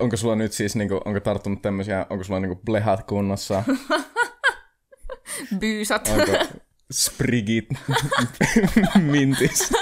[0.00, 3.62] onko sulla nyt siis, niinku, onko tarttunut tämmöisiä, onko sulla niinku blehat kunnossa?
[5.58, 6.08] Byysat.
[6.08, 6.32] Onko
[6.92, 7.68] sprigit
[9.12, 9.72] mintis?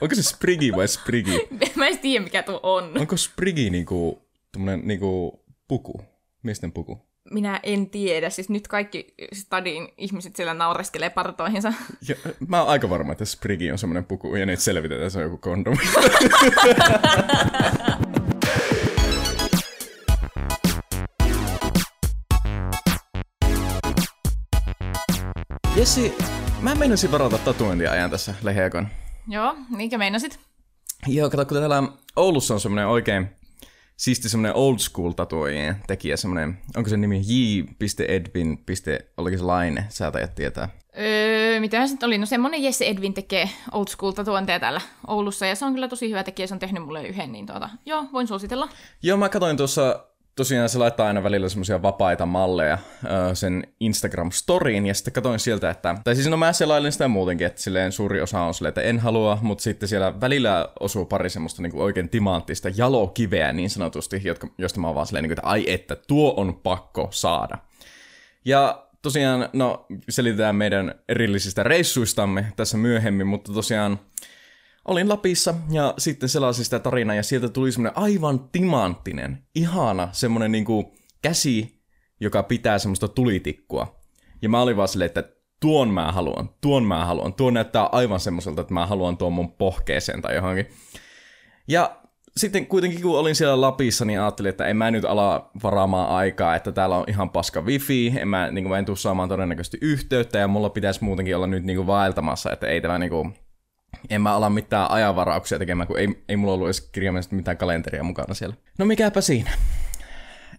[0.00, 1.48] Onko se sprigi vai sprigi?
[1.76, 2.98] Mä en tiedä, mikä tuo on.
[2.98, 6.04] Onko sprigi niinku, tommonen niinku puku?
[6.42, 6.98] Miesten puku?
[7.30, 8.30] Minä en tiedä.
[8.30, 11.72] Siis nyt kaikki stadin ihmiset siellä naureskelee partoihinsa.
[12.08, 12.14] Ja,
[12.48, 15.38] mä oon aika varma, että sprigi on semmoinen puku ja nyt selvitetään, se on joku
[15.38, 15.76] kondomi.
[25.82, 26.14] Jessi,
[26.60, 28.88] mä menisin varata tatuointiajan tässä leheekon.
[29.28, 30.40] Joo, niinkö meinasit?
[31.06, 31.82] Joo, kato, kun täällä
[32.16, 33.28] Oulussa on semmoinen oikein
[33.96, 38.64] siisti semmoinen old school tatuoijien tekijä, semmoinen, onko se nimi j.edwin.
[39.16, 40.68] Oliko se Laine, sä tajat tietää.
[40.98, 42.18] Öö, mitähän se oli?
[42.18, 46.10] No semmonen Jesse Edwin tekee old school tatuointeja täällä Oulussa, ja se on kyllä tosi
[46.10, 48.68] hyvä tekijä, se on tehnyt mulle yhden, niin tuota, joo, voin suositella.
[49.02, 50.04] Joo, mä katsoin tuossa,
[50.36, 52.78] tosiaan se laittaa aina välillä semmoisia vapaita malleja
[53.34, 57.62] sen Instagram-storiin, ja sitten katsoin sieltä, että, tai siis no mä selailin sitä muutenkin, että
[57.62, 61.62] silleen suuri osa on silleen, että en halua, mutta sitten siellä välillä osuu pari semmoista
[61.62, 65.38] niin kuin oikein timanttista jalokiveä niin sanotusti, jotka, josta mä oon vaan silleen, niin kuin,
[65.38, 67.58] että ai että, tuo on pakko saada.
[68.44, 73.98] Ja tosiaan, no selitetään meidän erillisistä reissuistamme tässä myöhemmin, mutta tosiaan
[74.84, 80.52] olin Lapissa ja sitten selasin sitä tarinaa ja sieltä tuli semmoinen aivan timanttinen, ihana semmoinen
[80.52, 81.82] niinku käsi,
[82.20, 84.00] joka pitää semmoista tulitikkua.
[84.42, 85.24] Ja mä olin vaan silleen, että
[85.60, 89.52] tuon mä haluan, tuon mä haluan, tuo näyttää aivan semmoiselta, että mä haluan tuon mun
[89.52, 90.66] pohkeeseen tai johonkin.
[91.68, 91.96] Ja
[92.36, 96.56] sitten kuitenkin kun olin siellä Lapissa, niin ajattelin, että en mä nyt ala varaamaan aikaa,
[96.56, 99.78] että täällä on ihan paska wifi, en mä, niin kuin, mä en tuu saamaan todennäköisesti
[99.80, 103.34] yhteyttä, ja mulla pitäisi muutenkin olla nyt niin kuin, vaeltamassa, että ei tämä niin kuin,
[104.10, 108.02] en mä ala mitään ajanvarauksia tekemään, kun ei, ei mulla ollut edes kirjaimellisesti mitään kalenteria
[108.02, 108.56] mukana siellä.
[108.78, 109.50] No mikäpä siinä.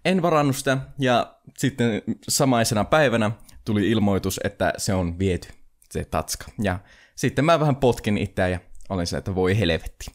[0.05, 3.31] En varannut sitä, ja sitten samaisena päivänä
[3.65, 5.49] tuli ilmoitus, että se on viety,
[5.89, 6.45] se tatska.
[6.61, 6.79] Ja
[7.15, 8.59] sitten mä vähän potkin itseä ja
[8.89, 10.11] olin se, että voi helvetti.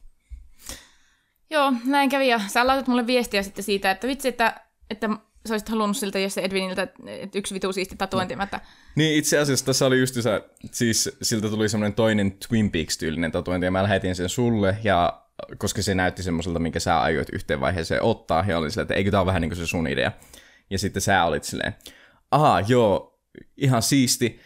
[1.50, 5.08] Joo, näin kävi, ja sä laitat mulle viestiä sitten siitä, että vitsi, että, että
[5.48, 8.60] sä olisit halunnut siltä Jesse Edwiniltä että yksi vitu siisti tatuointi, mä, että
[8.94, 10.42] Niin itse asiassa tässä oli just se,
[10.72, 15.22] siis siltä tuli semmoinen toinen Twin Peaks-tyylinen tatuointi ja mä lähetin sen sulle ja
[15.58, 19.10] koska se näytti semmoiselta, minkä sä aioit yhteen vaiheeseen ottaa ja olin silleen, että eikö
[19.10, 20.12] tää ole vähän niin kuin se sun idea.
[20.70, 21.74] Ja sitten sä olit silleen,
[22.30, 23.20] aha joo,
[23.56, 24.40] ihan siisti,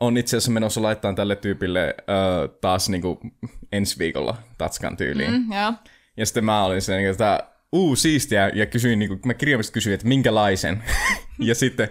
[0.00, 3.18] on itse asiassa menossa laittaa tälle tyypille ö, taas niin kuin
[3.72, 5.30] ensi viikolla Tatskan tyyliin.
[5.30, 5.36] Mm.
[5.36, 5.72] mm, joo.
[6.16, 9.94] Ja sitten mä olin silleen, että uu, siistiä, ja kysyin, niin kuin, mä kirjaimellisesti kysyin,
[9.94, 10.82] että minkälaisen.
[11.38, 11.88] ja sitten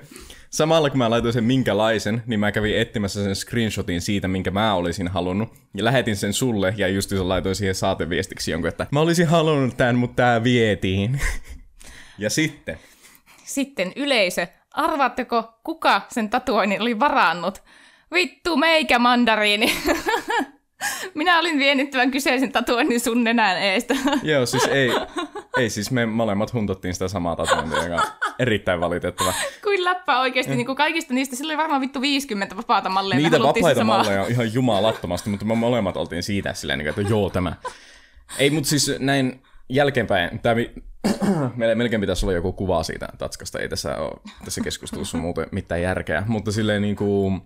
[0.49, 4.73] samalla kun mä laitoin sen minkälaisen, niin mä kävin etsimässä sen screenshotin siitä, minkä mä
[4.73, 5.53] olisin halunnut.
[5.73, 9.77] Ja lähetin sen sulle, ja just se laitoin siihen saateviestiksi jonkun, että mä olisin halunnut
[9.77, 11.21] tämän, mutta tää vietiin.
[12.17, 12.79] ja sitten,
[13.43, 17.63] Sitten yleisö, arvaatteko, kuka sen tatuoinnin oli varannut?
[18.13, 19.73] Vittu, meikä mandariini.
[21.15, 23.95] Minä olin vienyt tämän kyseisen tatuoinnin sun nenän eestä.
[24.23, 24.89] joo, siis ei,
[25.57, 28.07] ei siis me molemmat huntottiin sitä samaa tatuointia, joka on
[28.39, 29.33] erittäin valitettava.
[29.63, 33.21] Kuin läppä oikeasti, niin kuin kaikista niistä, sillä oli varmaan vittu 50 vapaata malleja.
[33.21, 37.29] Niitä vapaita malleja on ihan jumalattomasti, mutta me molemmat oltiin siitä silleen, niin että joo
[37.29, 37.53] tämä.
[38.39, 40.55] Ei, mutta siis näin jälkeenpäin, tämä
[41.55, 45.81] meillä melkein pitäisi olla joku kuva siitä tatskasta, ei tässä ole tässä keskustelussa muuten mitään
[45.81, 47.41] järkeä, mutta silleen niin kuin,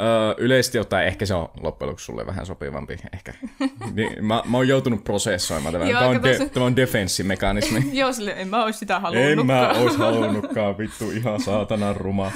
[0.00, 2.96] Öö, yleisesti ottaen ehkä se on loppujen lopuksi sulle vähän sopivampi.
[3.14, 3.32] Ehkä.
[3.94, 5.88] Niin, mä, mä oon joutunut prosessoimaan tämän.
[5.88, 7.90] Joo, Tämä on, de, se- tämä on defenssimekanismi.
[7.98, 9.46] Joo, sille en mä ois sitä en halunnutkaan.
[9.46, 12.32] mä ois halunnutkaan, vittu ihan saatanan ruma.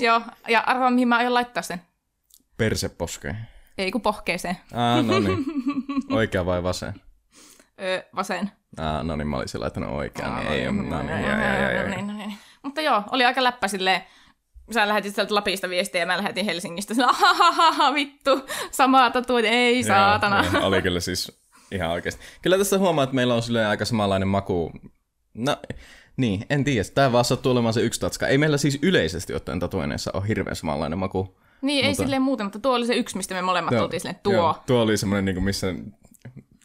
[0.00, 1.80] Joo, ja arvaa mihin mä aion laittaa sen.
[2.56, 3.36] Perseposkeen.
[3.78, 4.56] Ei kun pohkeeseen.
[4.72, 5.44] Ah, no niin.
[6.10, 6.94] Oikea vai vasen?
[7.80, 8.50] Öö, vasen.
[8.76, 10.64] Ah, no niin, mä olisin laittanut oikean, niin ei.
[10.64, 11.82] No niin, ja, ja.
[11.82, 12.34] No niin, no niin.
[12.62, 14.02] Mutta joo, oli aika läppä silleen,
[14.70, 16.94] sä lähetit sieltä Lapista viestiä ja mä lähetin Helsingistä.
[16.94, 18.30] Sillä, ahahaha, vittu,
[18.70, 20.44] samaa tatuointi, ei saatana.
[20.52, 21.40] Joo, oli kyllä siis
[21.72, 22.20] ihan oikeasti.
[22.42, 24.72] Kyllä tässä huomaa, että meillä on silleen aika samanlainen maku.
[25.34, 25.56] No,
[26.16, 26.88] niin, en tiedä.
[26.94, 28.26] Tämä vaan sattuu olemaan se yksi tatska.
[28.26, 31.36] Ei meillä siis yleisesti ottaen tatuoinneissa ole hirveän samanlainen maku.
[31.62, 34.00] Niin, ei Mutta- silleen muuten, mutta tuo oli se yksi, mistä me molemmat Joo, oltiin
[34.00, 34.32] silleen, tuo.
[34.32, 35.66] Joo, tuo oli semmoinen, niin missä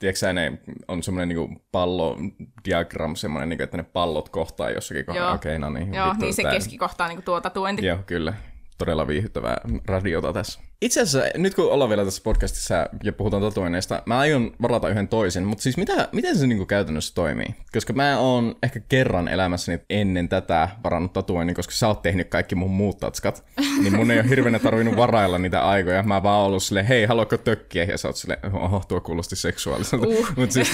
[0.04, 2.18] tiedätkö ne on semmoinen niin pallo
[2.66, 5.26] diagram, semmoinen, niin kuin, että ne pallot kohtaa jossakin kohdassa.
[5.28, 5.36] Joo.
[5.36, 5.94] Okei, no niin.
[5.94, 7.86] Joo, vittu, niin se tää- keskikohta on niin tuo tatuointi.
[7.86, 8.34] Joo, kyllä.
[8.78, 9.58] Todella viihyttävää
[9.88, 10.60] radiota tässä.
[10.84, 15.08] Itse asiassa, nyt kun ollaan vielä tässä podcastissa ja puhutaan tatuoinneista, mä aion varata yhden
[15.08, 17.56] toisen, mutta siis mitä, miten se niinku käytännössä toimii?
[17.74, 22.56] Koska mä oon ehkä kerran elämässäni ennen tätä varannut tatuoinnin, koska sä oot tehnyt kaikki
[22.56, 23.46] mun muut tatskat,
[23.82, 26.04] niin mun ei ole hirveänä tarvinnut varailla niitä aikoja.
[26.04, 27.84] Mä vaan ollut silleen, hei, haluatko tökkiä?
[27.84, 30.08] Ja sä oot silleen, oho, tuo kuulosti seksuaaliselta.
[30.08, 30.28] Uh.
[30.36, 30.72] mutta siis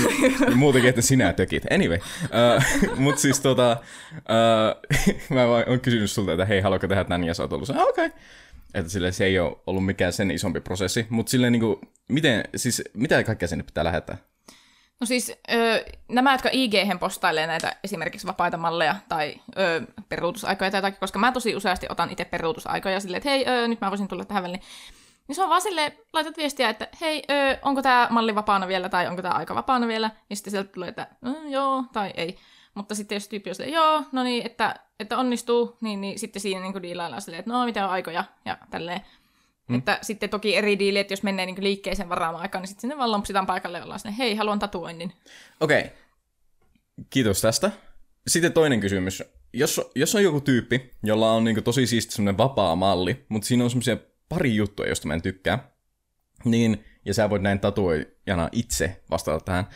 [0.56, 1.64] muutenkin, että sinä tökit.
[1.72, 2.64] Anyway, uh,
[2.98, 3.78] mutta siis tota,
[4.14, 7.24] uh, mä vaan oon kysynyt sulta, että hei, haluatko tehdä tän?
[7.24, 8.06] Ja sä oot ollut okei.
[8.06, 8.20] Okay.
[8.74, 11.08] Että sille se ei ole ollut mikään sen isompi prosessi.
[11.10, 11.76] Mutta silleen niin kuin,
[12.10, 14.18] miten, siis mitä kaikkea sinne pitää lähettää?
[15.00, 20.78] No siis ö, nämä, jotka ig postailee näitä esimerkiksi vapaita malleja tai ö, peruutusaikoja tai
[20.78, 24.08] jotakin, koska mä tosi useasti otan itse peruutusaikoja silleen, että hei, ö, nyt mä voisin
[24.08, 24.62] tulla tähän väliin.
[25.28, 28.90] Niin se on vaan silleen, laitat viestiä, että hei, ö, onko tämä malli vapaana vielä
[28.90, 30.12] tai onko tämä aika vapaana vielä.
[30.30, 32.38] Ja sitten sieltä tulee, että mm, joo tai ei.
[32.76, 36.42] Mutta sitten jos tyyppi on silleen, joo, no niin, että, että onnistuu, niin, niin sitten
[36.42, 39.02] siinä niin diilaillaan silleen, että no mitä on aikoja ja tälleen.
[39.68, 39.76] Mm.
[39.78, 42.98] Että sitten toki eri diili, että jos menee niin liikkeeseen varaamaan aikaan, niin sitten sinne
[42.98, 45.14] vaan lompsitaan paikalle ja ollaan sinne, hei, haluan tatuoinnin.
[45.60, 45.92] Okei, okay.
[47.10, 47.72] kiitos tästä.
[48.28, 49.24] Sitten toinen kysymys.
[49.54, 53.64] Jos, jos on joku tyyppi, jolla on niin tosi siisti semmoinen vapaa malli, mutta siinä
[53.64, 53.98] on semmoisia
[54.30, 55.72] pari juttuja, joista mä en tykkää,
[56.46, 59.68] niin, ja sä voit näin tatuojana itse vastata tähän.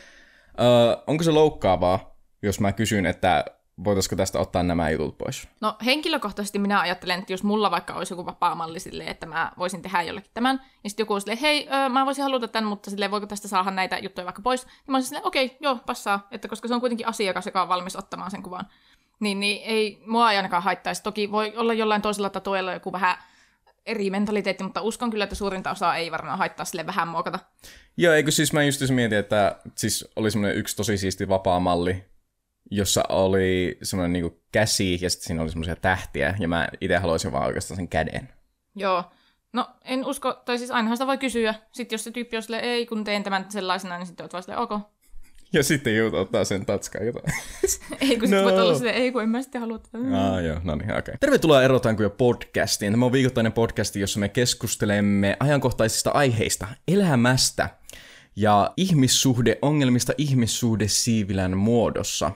[0.59, 3.45] Öö, onko se loukkaavaa, jos mä kysyn, että
[3.83, 5.47] voitaisiko tästä ottaa nämä jutut pois?
[5.61, 9.81] No henkilökohtaisesti minä ajattelen, että jos mulla vaikka olisi joku vapaa-malli silleen, että mä voisin
[9.81, 12.89] tehdä jollekin tämän, niin sitten joku on silleen, hei, öö, mä voisin haluta tämän, mutta
[12.89, 14.65] silleen, voiko tästä saada näitä juttuja vaikka pois?
[14.65, 17.61] Niin mä olisin silleen, okei, okay, joo, passaa, että koska se on kuitenkin asiakas, joka
[17.61, 18.67] on valmis ottamaan sen kuvan.
[19.19, 21.03] Niin, niin ei mua ei ainakaan haittaisi.
[21.03, 23.17] Toki voi olla jollain toisella tatuella joku vähän
[23.85, 27.39] eri mentaliteetti, mutta uskon kyllä, että suurinta osaa ei varmaan haittaa sille vähän muokata.
[27.97, 32.05] Joo, eikö siis mä just mietin, että siis oli semmoinen yksi tosi siisti vapaa malli,
[32.75, 37.31] jossa oli semmoinen niinku käsi ja sitten siinä oli semmoisia tähtiä, ja mä itse haluaisin
[37.31, 38.29] vaan oikeastaan sen käden.
[38.75, 39.03] Joo.
[39.53, 41.55] No, en usko, tai siis ainahan sitä voi kysyä.
[41.71, 44.43] Sitten jos se tyyppi on silleen, ei, kun teen tämän sellaisena, niin sitten oot vaan
[44.43, 44.71] silleen, ok.
[45.53, 47.25] Ja sitten joudut ottaa sen tatskaan jotain.
[48.01, 48.37] ei, kun no.
[48.37, 49.97] sit voit olla silleen, ei, kun en mä sitten halua tätä.
[49.97, 50.99] Ah, joo, no niin, okei.
[50.99, 51.15] Okay.
[51.19, 52.93] Tervetuloa Erotaanko jo podcastiin.
[52.93, 57.69] Tämä on viikoittainen podcasti, jossa me keskustelemme ajankohtaisista aiheista, elämästä
[58.35, 62.31] ja ihmissuhdeongelmista ihmissuhdesiivilän muodossa.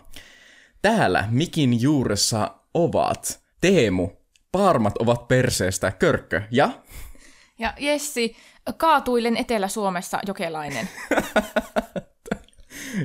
[0.82, 4.10] Täällä mikin juuressa ovat Teemu,
[4.52, 6.70] Paarmat ovat perseestä, Körkkö ja...
[7.60, 8.36] Ja Jessi,
[8.78, 10.90] kaatuilen Etelä-Suomessa jokelainen.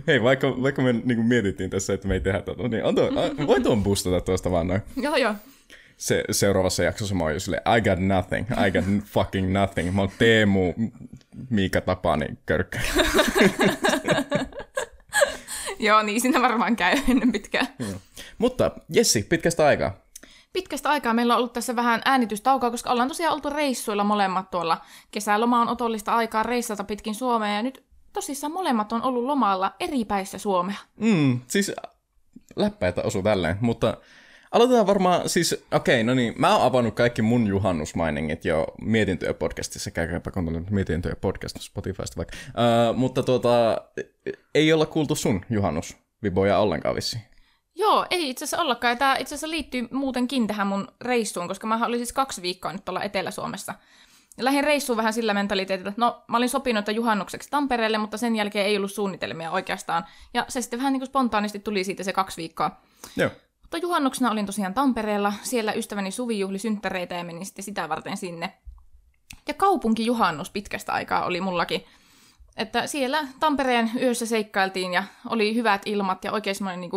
[0.06, 3.10] Hei, vaikka, vaikka me niin mietittiin tässä, että me ei tehdä tätä, niin on tuo,
[3.46, 4.82] voi tuon boostata tuosta vaan noin.
[4.96, 5.34] joo, joo.
[6.02, 9.94] Se, seuraavassa jaksossa mä oon silleen, I got nothing, I got fucking nothing.
[9.94, 10.75] Mä oon Teemu,
[11.50, 12.78] Miika Tapani, Körkkö.
[15.78, 17.66] Joo, niin siinä varmaan käy ennen pitkään.
[17.78, 17.90] Joo.
[18.38, 19.94] Mutta Jessi, pitkästä aikaa.
[20.52, 24.81] Pitkästä aikaa meillä on ollut tässä vähän äänitystaukoa, koska ollaan tosiaan oltu reissuilla molemmat tuolla.
[25.10, 30.04] Kesäloma on otollista aikaa reissata pitkin Suomea ja nyt tosissaan molemmat on ollut lomalla eri
[30.04, 30.78] päissä Suomea.
[30.96, 31.72] Mm, siis
[32.56, 33.96] läppäitä osu tälleen, mutta
[34.52, 39.34] Aloitetaan varmaan, siis okei, okay, no niin, mä oon avannut kaikki mun juhannusmainingit jo mietintöjä
[39.34, 42.37] podcastissa, käykääpä kuuntelemaan mietintöjä podcast Spotifysta vaikka.
[42.49, 43.82] Uh, mutta tuota,
[44.54, 47.19] ei olla kuultu sun juhannusviboja ollenkaan vissi.
[47.75, 48.99] Joo, ei itse asiassa ollakaan.
[48.99, 52.84] Tämä itse asiassa liittyy muutenkin tähän mun reissuun, koska mä olin siis kaksi viikkoa nyt
[52.84, 53.75] tuolla Etelä-Suomessa.
[54.38, 58.19] Ja lähdin reissuun vähän sillä mentaliteetillä, että no mä olin sopinut että juhannukseksi Tampereelle, mutta
[58.19, 60.04] sen jälkeen ei ollut suunnitelmia oikeastaan.
[60.34, 62.70] Ja se sitten vähän niin kuin spontaanisti tuli siitä se kaksi viikkoa.
[63.16, 63.31] Joo.
[63.72, 68.16] Mutta juhannuksena olin tosiaan Tampereella, siellä ystäväni Suvi juhli synttäreitä ja menin sitten sitä varten
[68.16, 68.58] sinne.
[69.48, 71.84] Ja kaupunkijuhannus pitkästä aikaa oli mullakin.
[72.56, 76.90] Että siellä Tampereen yössä seikkailtiin ja oli hyvät ilmat ja oikein semmoinen niin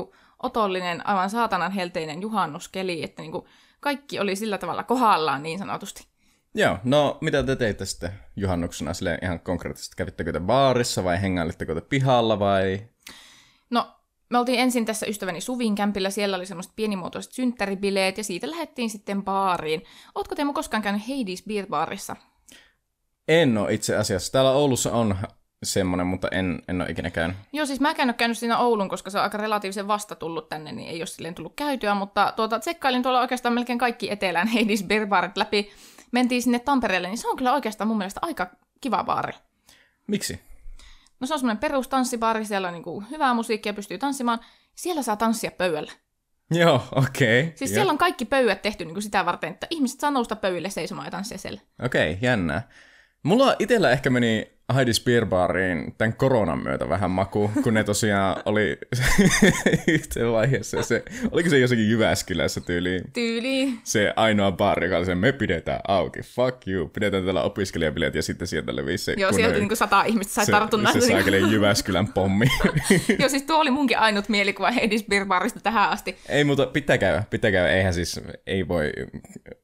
[0.43, 3.45] otollinen, aivan saatanan helteinen juhannuskeli, että niin kuin
[3.79, 6.07] kaikki oli sillä tavalla kohdallaan niin sanotusti.
[6.55, 9.95] Joo, no mitä te teitte sitten juhannuksena sille ihan konkreettisesti?
[9.97, 12.87] Kävittekö te baarissa vai hengailitteko te pihalla vai?
[13.69, 13.95] No
[14.29, 18.89] me oltiin ensin tässä ystäväni Suvin kämpillä, siellä oli semmoiset pienimuotoiset synttäribileet ja siitä lähdettiin
[18.89, 19.83] sitten baariin.
[20.15, 22.15] Ootko Teemu koskaan käynyt Hades Beer Barissa?
[23.27, 24.31] En ole itse asiassa.
[24.31, 25.15] Täällä Oulussa on
[25.63, 27.37] semmoinen, mutta en, en ole ikinä käynyt.
[27.53, 30.49] Joo, siis mä en käynyt käynyt siinä Oulun, koska se on aika relatiivisen vasta tullut
[30.49, 34.47] tänne, niin ei ole silleen tullut käytyä, mutta tuota, tsekkailin tuolla oikeastaan melkein kaikki etelän
[34.47, 35.71] Hades Beer Barit läpi.
[36.11, 38.47] Mentiin sinne Tampereelle, niin se on kyllä oikeastaan mun mielestä aika
[38.81, 39.33] kiva baari.
[40.07, 40.39] Miksi?
[41.25, 44.39] No se on semmoinen perustanssibaari, siellä on niin kuin hyvää musiikkia, pystyy tanssimaan.
[44.75, 45.91] Siellä saa tanssia pöydällä.
[46.51, 47.41] Joo, okei.
[47.41, 47.53] Okay.
[47.55, 50.69] Siis siellä on kaikki pöydät tehty niin kuin sitä varten, että ihmiset saa nousta pöydälle
[50.69, 51.61] seisomaan ja tanssia siellä.
[51.83, 52.69] Okei, okay, jännää.
[53.23, 58.77] Mulla itsellä ehkä meni Heidi Spearbariin tämän koronan myötä vähän maku, kun ne tosiaan oli
[59.87, 60.83] yhteen vaiheessa.
[60.83, 63.01] Se, oliko se jossakin Jyväskylässä tyyliin?
[63.13, 63.73] Tyyli.
[63.83, 68.21] Se ainoa baari, joka oli se, me pidetään auki, fuck you, pidetään tällä opiskelijabileet ja
[68.21, 70.93] sitten sieltä levisi se Joo, sieltä niinku sata ihmistä sai se, tartunnan.
[70.93, 72.45] se saakeli Jyväskylän pommi.
[73.19, 76.17] Joo, siis tuo oli munkin ainut mielikuva Heidi Spearbarista tähän asti.
[76.29, 77.69] ei, mutta pitää käydä, pitää käydä.
[77.69, 78.91] Eihän siis, ei voi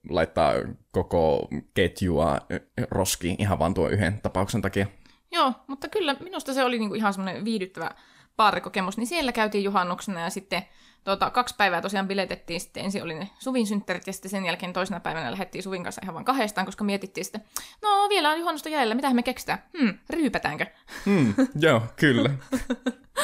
[0.09, 0.53] laittaa
[0.91, 2.37] koko ketjua
[2.91, 4.87] roskiin ihan vaan tuo yhden tapauksen takia.
[5.31, 7.91] Joo, mutta kyllä minusta se oli niinku ihan semmoinen viihdyttävä
[8.37, 8.97] baarikokemus.
[8.97, 10.61] Niin siellä käytiin juhannuksena ja sitten
[11.03, 12.61] tuota, kaksi päivää tosiaan biletettiin.
[12.61, 16.01] Sitten ensin oli ne Suvin synttärit ja sitten sen jälkeen toisena päivänä lähdettiin Suvin kanssa
[16.03, 17.43] ihan vain kahdestaan, koska mietittiin sitten,
[17.81, 19.63] no vielä on juhannusta jäljellä, mitä me keksitään?
[19.79, 20.65] Hmm, ryypätäänkö?
[21.05, 22.29] Hmm, joo, kyllä.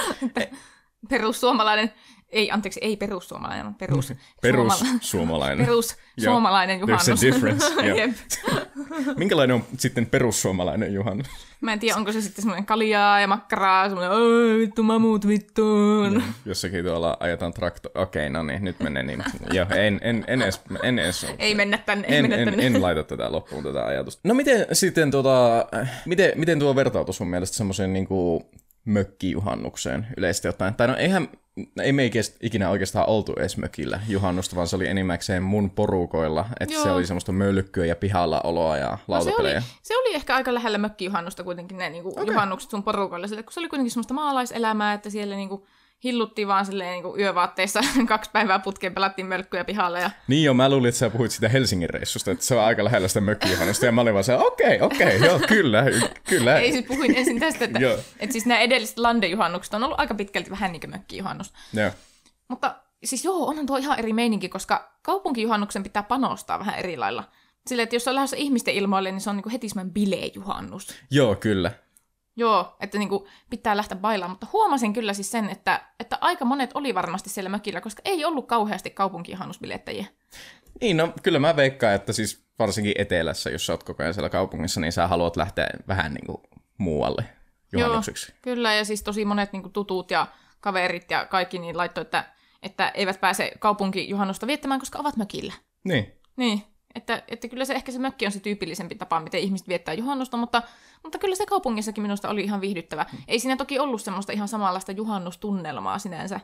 [1.10, 1.94] Perussuomalainen,
[2.30, 5.66] ei anteeksi, ei perussuomalainen, vaan perus, Perus suomala- suomalainen.
[5.66, 7.10] perus suomalainen There's juhannus.
[7.24, 7.66] a difference.
[7.98, 8.12] Jep.
[9.18, 11.28] Minkälainen on sitten perussuomalainen juhannus?
[11.62, 16.24] Mä en tiedä, onko se sitten semmoinen kaljaa ja makkaraa, semmoinen, oi vittu mamut vittuun.
[16.46, 17.90] Jossakin tuolla ajetaan trakto...
[17.96, 19.24] Okei, no niin, nyt menee niin.
[19.54, 22.66] Joo, en, en, en edes, en edes Ei mennä tänne, ei en, mennä en, tänne.
[22.66, 24.22] en laita tätä loppuun tätä ajatusta.
[24.24, 25.66] No miten sitten tota,
[26.06, 28.50] miten, miten tuo vertautui sun mielestä semmoiseen niinku
[28.86, 30.76] mökkijuhannukseen yleisesti ottaen?
[30.76, 31.28] Tai no eihän,
[31.84, 36.46] ei me ikinä- ikinä oikeastaan oltu edes mökillä juhannusta, vaan se oli enimmäkseen mun porukoilla,
[36.60, 39.64] että se oli semmoista mölkkyä ja pihalla oloa ja No se, oli, lautapelejä.
[39.82, 42.26] se oli ehkä aika lähellä mökkijuhannusta kuitenkin ne niinku, okay.
[42.26, 45.68] juhannukset sun porukoille, sille, kun se oli kuitenkin semmoista maalaiselämää, että siellä niinku,
[46.04, 50.70] hilluttiin vaan silleen niinku yövaatteissa kaksi päivää putkeen, pelattiin mölkkyjä pihalle ja Niin joo, mä
[50.70, 53.92] luulin, että sä puhuit sitä Helsingin reissusta, että se on aika lähellä sitä mökkijuhannusta, ja
[53.92, 55.86] mä olin vaan se, okei, okei, joo, kyllä,
[56.30, 56.60] kyllä.
[56.60, 57.80] ei siis puhuin ensin tästä, että,
[58.20, 61.54] että siis nämä edelliset landejuhannukset on ollut aika pitkälti vähän niin kuin mökkijuhannus.
[61.74, 61.92] Joo.
[62.48, 67.24] Mutta siis joo, onhan tuo ihan eri meininki, koska kaupunkijuhannuksen pitää panostaa vähän eri lailla.
[67.68, 70.88] Silleen, että jos on lähdössä ihmisten ilmoille, niin se on niinku heti semmoinen bilejuhannus.
[71.12, 71.72] Joo, kyllä.
[72.38, 76.72] Joo, että niinku pitää lähteä bailaan, mutta huomasin kyllä siis sen, että, että aika monet
[76.74, 80.06] oli varmasti siellä mökillä, koska ei ollut kauheasti kaupunkijuhannusbilettäjiä.
[80.82, 84.30] Niin, no kyllä mä veikkaan, että siis varsinkin etelässä, jos sä oot koko ajan siellä
[84.30, 86.38] kaupungissa, niin sä haluat lähteä vähän niin kuin
[86.78, 87.26] muualle
[87.72, 88.32] juhannukseksi.
[88.32, 90.28] Joo, kyllä, ja siis tosi monet niinku tutut ja
[90.60, 92.24] kaverit ja kaikki niin laittoi, että,
[92.64, 95.54] että eivät pääse kaupunkijuhannusta viettämään, koska ovat mökillä.
[95.84, 96.14] Niin.
[96.36, 96.64] Niin,
[96.96, 100.38] että, että kyllä se ehkä se mökki on se tyypillisempi tapa, miten ihmiset viettää juhannusta,
[100.38, 100.62] mutta,
[101.04, 103.06] mutta kyllä se kaupungissakin minusta oli ihan viihdyttävä.
[103.28, 106.40] Ei siinä toki ollut semmoista ihan samanlaista juhannustunnelmaa sinänsä.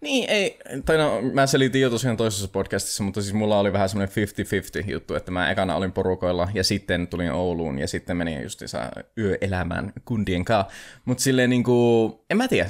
[0.00, 3.88] Niin, ei, tai no, mä selitin jo tosiaan toisessa podcastissa, mutta siis mulla oli vähän
[3.88, 4.14] semmoinen
[4.86, 8.90] 50-50 juttu, että mä ekana olin porukoilla ja sitten tulin Ouluun ja sitten menin justiinsa
[9.18, 10.72] yöelämään kundien kanssa.
[11.04, 12.68] Mutta silleen niinku, en mä tiedä,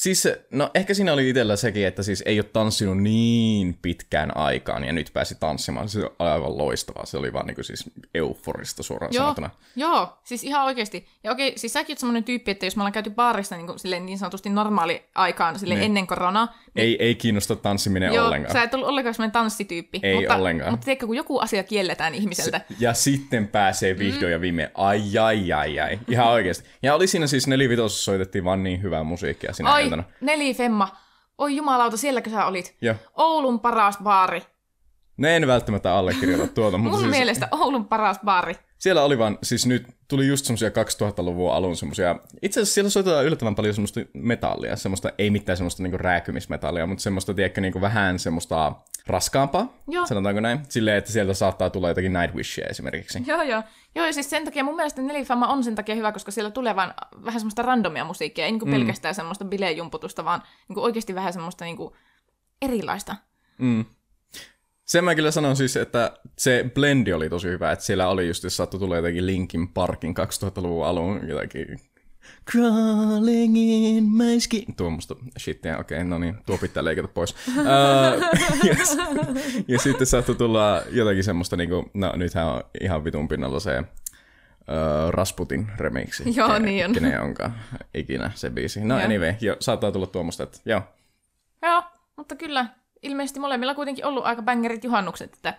[0.00, 4.84] siis no ehkä siinä oli itsellä sekin, että siis ei ole tanssinut niin pitkään aikaan
[4.84, 5.88] ja nyt pääsi tanssimaan.
[5.88, 9.50] Se oli aivan loistavaa, se oli vaan niinku siis euforista suoraan Joo, sanottuna.
[9.76, 11.06] joo, siis ihan oikeasti.
[11.24, 13.78] Ja okei, siis säkin oot semmoinen tyyppi, että jos me ollaan käyty baarissa niin, kuin,
[13.78, 15.86] silleen, niin sanotusti normaali aikaan silleen Niin.
[15.86, 18.52] ennen koronaa, Ei, ei kiinnosta tanssiminen joo, ollenkaan.
[18.52, 20.00] sä et ollut ollenkaan semmoinen tanssityyppi.
[20.02, 20.70] Ei mutta, ollenkaan.
[20.70, 25.52] Mutta tiedätkö, kun joku asia kielletään ihmiseltä, Ja sitten pääsee vihdoin ja viimein, ai ai
[25.52, 26.68] ai ai, ihan oikeasti.
[26.82, 30.14] Ja oli siinä siis nelivitosessa soitettiin vaan niin hyvää musiikkia sinä Ai, iltana.
[30.20, 30.88] nelifemma.
[31.38, 32.76] Oi jumalauta, sielläkö sä olit?
[32.80, 32.94] Joo.
[33.16, 34.42] Oulun paras baari.
[35.16, 38.54] Ne en välttämättä allekirjoita tuota, mutta Mun siis mielestä Oulun paras baari.
[38.78, 43.24] siellä oli vaan, siis nyt tuli just semmosia 2000-luvun alun semmosia, itse asiassa siellä soitetaan
[43.24, 48.18] yllättävän paljon semmoista metallia, semmoista, ei mitään semmoista niinku rääkymismetallia, mutta semmoista, tiedätkö, niinku vähän
[48.18, 48.72] semmoista
[49.06, 50.06] raskaampaa, Joo.
[50.06, 53.22] sanotaanko näin, silleen, että sieltä saattaa tulla jotakin Nightwishia esimerkiksi.
[53.26, 53.62] Joo, joo.
[53.94, 56.76] Joo, ja siis sen takia mun mielestä Nelifamma on sen takia hyvä, koska siellä tulee
[56.76, 58.72] vaan vähän semmoista randomia musiikkia, ei niinku Mm.
[58.72, 61.96] pelkästään semmoista bilejumputusta, vaan niinku oikeasti vähän semmoista niinku
[62.62, 63.16] erilaista.
[63.58, 63.84] Mm.
[64.84, 68.44] Sen mä kyllä sanon siis, että se blendi oli tosi hyvä, että siellä oli just,
[68.44, 71.80] jos saattoi tulla jotenkin Linkin Parkin 2000-luvun alun jotakin
[72.50, 74.74] Crawling in my skin.
[74.76, 77.34] Tuommoista shittiä, okei, okay, no niin, tuo pitää leikata pois.
[77.48, 77.64] uh,
[78.64, 78.74] ja,
[79.68, 85.10] ja sitten saattoi tulla jotakin semmoista, niinku, no nythän on ihan vitun pinnalla se uh,
[85.10, 86.22] Rasputin remixi.
[86.36, 86.92] Joo, Ke- niin on.
[86.92, 87.54] Kenen onkaan
[87.94, 88.80] ikinä se biisi.
[88.80, 89.04] No Joo.
[89.04, 90.82] anyway, jo, saattaa tulla tuommoista, että joo.
[91.62, 91.82] Joo,
[92.16, 92.66] mutta kyllä
[93.02, 95.54] ilmeisesti molemmilla kuitenkin ollut aika bängerit juhannukset, että,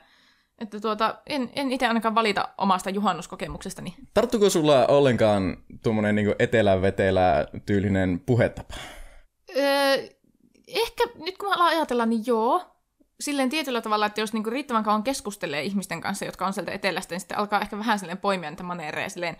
[0.60, 3.96] että tuota, en, en itse ainakaan valita omasta juhannuskokemuksestani.
[4.14, 8.74] Tarttuko sulla ollenkaan tuommoinen niin etelä-vetelä tyylinen puhetapa?
[9.58, 9.98] Öö,
[10.68, 12.62] ehkä nyt kun mä alan ajatella, niin joo.
[13.20, 17.14] Silleen tietyllä tavalla, että jos niinku riittävän kauan keskustelee ihmisten kanssa, jotka on sieltä etelästä,
[17.14, 19.38] niin sitten alkaa ehkä vähän silleen poimia niitä maneereja, silleen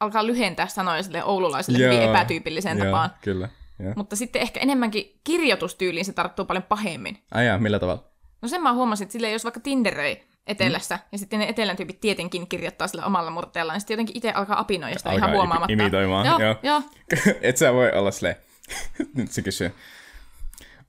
[0.00, 3.10] alkaa lyhentää sanoja silleen oululaiselle hyvin Joo, epätyypilliseen Joo, tapaan.
[3.20, 3.48] Kyllä.
[3.78, 3.92] Joo.
[3.96, 7.18] Mutta sitten ehkä enemmänkin kirjoitustyyliin se tarttuu paljon pahemmin.
[7.30, 8.04] Ai jaa, millä tavalla?
[8.42, 12.00] No sen mä huomasin, että silleen, jos vaikka Tinderöi etelässä, ja sitten ne etelän tyypit
[12.00, 15.72] tietenkin kirjoittaa sillä omalla murteellaan, sitten jotenkin itse alkaa apinoida sitä Alkaa ihan huomaamatta.
[15.74, 16.54] imi- imitoimaan, Joo, joo.
[16.62, 16.82] joo.
[17.42, 18.36] Et sä voi olla silleen,
[19.16, 19.74] nyt se kysyy,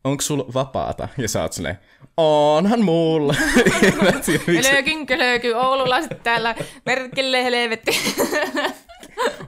[0.04, 1.08] onko sulla vapaata?
[1.18, 1.80] Ja sä oot silleen,
[2.18, 3.36] onhan mulla.
[4.46, 8.00] Kölökyn, kölöky, oululaiset täällä, merkille helvetti.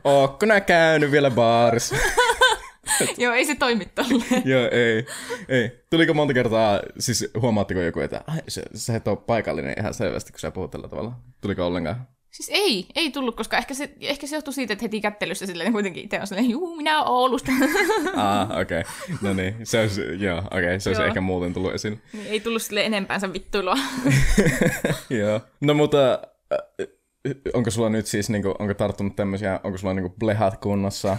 [0.03, 1.95] Ootko nää käynyt vielä baarissa?
[3.17, 4.43] Joo, ei se toimi tolleen.
[4.51, 5.05] Joo, ei,
[5.49, 5.71] ei.
[5.89, 10.31] Tuliko monta kertaa, siis huomaatteko joku, että ai, se, sä et ole paikallinen ihan selvästi,
[10.31, 11.11] kun sä puhut tällä tavalla?
[11.41, 12.07] Tuliko ollenkaan?
[12.31, 15.71] Siis ei, ei tullut, koska ehkä se, ehkä se johtui siitä, että heti kättelyssä silleen
[15.71, 17.51] kuitenkin itse on silleen, juu, minä oon Oulusta.
[18.15, 18.79] Ah, okei.
[18.79, 19.17] Okay.
[19.21, 21.07] No niin, se olisi, joo, okei, okay, se olisi Joo.
[21.07, 21.97] ehkä muuten tullut esille.
[22.13, 23.75] niin ei tullut sille enempäänsä vittuilua.
[25.19, 25.41] joo.
[25.61, 26.19] No mutta,
[26.53, 26.87] äh,
[27.53, 31.17] onko sulla nyt siis, niinku, onko tarttunut tämmöisiä, onko sulla niinku blehat kunnossa?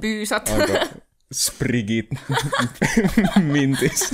[0.00, 0.48] Byysat.
[0.48, 0.78] Onko
[1.32, 2.06] sprigit
[3.52, 4.12] mintis?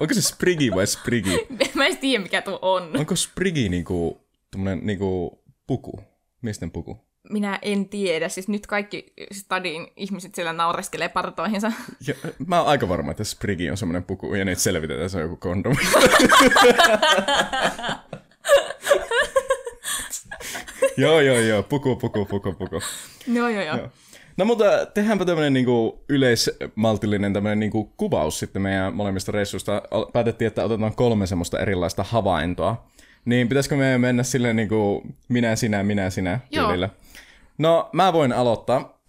[0.00, 1.46] Onko se sprigi vai sprigi?
[1.74, 2.96] Mä en tiedä, mikä tuo on.
[2.98, 6.00] Onko sprigi niinku, tommonen niinku puku?
[6.42, 6.98] Miesten puku?
[7.30, 8.28] Minä en tiedä.
[8.28, 11.72] Siis nyt kaikki stadin ihmiset siellä naureskelee partoihinsa.
[12.06, 12.14] Ja,
[12.46, 15.36] mä oon aika varma, että sprigi on semmoinen puku, ja nyt selvitetään, se on joku
[15.36, 15.76] kondomi.
[20.96, 22.80] joo, joo, joo, puku, puku, puku, puku.
[23.26, 23.76] joo, joo, joo.
[23.76, 23.90] Joo.
[24.36, 29.82] No mutta tehdäänpä tämmönen niinku yleismaltillinen tämmönen niinku kuvaus sitten meidän molemmista reissuista.
[30.12, 32.90] Päätettiin, että otetaan kolme semmoista erilaista havaintoa.
[33.24, 36.88] Niin pitäisikö meidän mennä silleen niinku minä, sinä, minä, sinä tyylillä?
[37.58, 39.02] No mä voin aloittaa.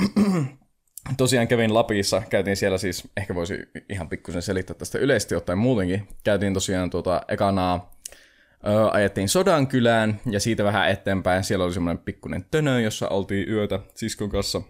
[1.17, 3.55] Tosiaan kävin Lapissa, käytiin siellä siis, ehkä voisi
[3.89, 6.07] ihan pikkusen selittää tästä yleisesti ottaen muutenkin.
[6.23, 7.91] Käytiin tosiaan tuota ekanaa,
[8.67, 11.43] ö, ajettiin Sodankylään ja siitä vähän eteenpäin.
[11.43, 14.61] Siellä oli semmoinen pikkuinen tönö, jossa oltiin yötä siskon kanssa.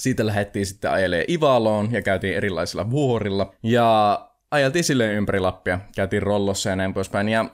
[0.00, 3.54] Siitä lähdettiin sitten ajelee Ivaloon ja käytiin erilaisilla vuorilla.
[3.62, 7.28] Ja ajeltiin silleen ympäri Lappia, käytiin Rollossa ja näin poispäin.
[7.28, 7.44] Ja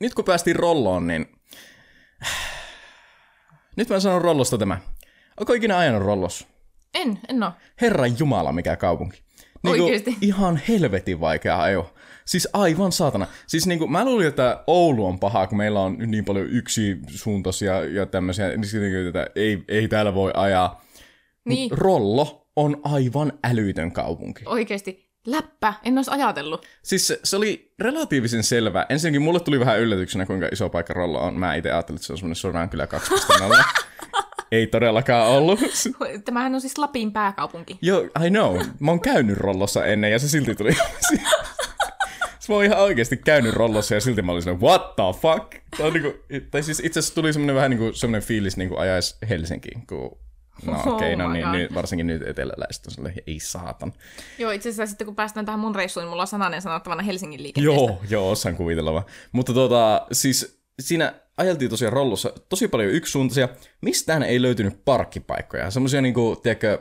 [0.00, 1.26] nyt kun päästiin Rolloon, niin...
[3.76, 4.78] Nyt mä sanon Rollosta tämä.
[5.40, 6.46] Onko ikinä ajanut Rollossa?
[6.94, 7.52] En, en oo.
[7.80, 9.22] Herran Jumala, mikä kaupunki.
[9.66, 10.16] Oikeesti?
[10.20, 11.94] Ihan helvetin vaikea ajo.
[12.24, 13.26] Siis aivan saatana.
[13.46, 18.06] Siis niinku, mä luulin, että Oulu on paha, kun meillä on niin paljon yksisuuntaisia ja
[18.06, 20.85] tämmöisiä, niin niinku, että ei, ei täällä voi ajaa.
[21.46, 24.42] Niin, Rollo on aivan älytön kaupunki.
[24.46, 25.06] oikeesti.
[25.26, 26.66] Läppä, en olisi ajatellut.
[26.82, 28.86] Siis se, se oli relatiivisen selvä.
[28.88, 31.34] Ensinnäkin mulle tuli vähän yllätyksenä, kuinka iso paikka Rollo on.
[31.38, 33.64] Mä itse ajattelin, että se on semmoinen Sodankylä 2.0.
[34.52, 35.60] ei todellakaan ollut.
[36.24, 37.78] Tämähän on siis Lapin pääkaupunki.
[37.82, 38.60] Joo, I know.
[38.80, 40.70] Mä oon käynyt Rollossa ennen ja se silti tuli.
[42.48, 45.54] Mä oon ihan oikeasti käynyt Rollossa ja silti mä olin silleen, what the fuck?
[45.80, 46.14] On niinku,
[46.50, 50.18] tai siis itse asiassa tuli semmonen vähän niinku semmonen fiilis niinku ajais Helsinkiin, kun
[50.64, 53.92] No Oh okei, okay, no my niin, nyt, varsinkin nyt eteläläiset on silleen, ei saatan.
[54.38, 57.42] Joo, itse asiassa sitten kun päästään tähän mun reissuun, niin mulla on sananen sanottavana Helsingin
[57.42, 57.80] liikenteestä.
[57.80, 59.04] Joo, joo, osaan kuvitella vaan.
[59.32, 63.48] Mutta tota, siis siinä ajeltiin tosiaan rollussa tosi paljon yksisuuntaisia.
[63.80, 65.70] Mistään ei löytynyt parkkipaikkoja.
[65.70, 66.78] Semmoisia niinku, tiedätkö,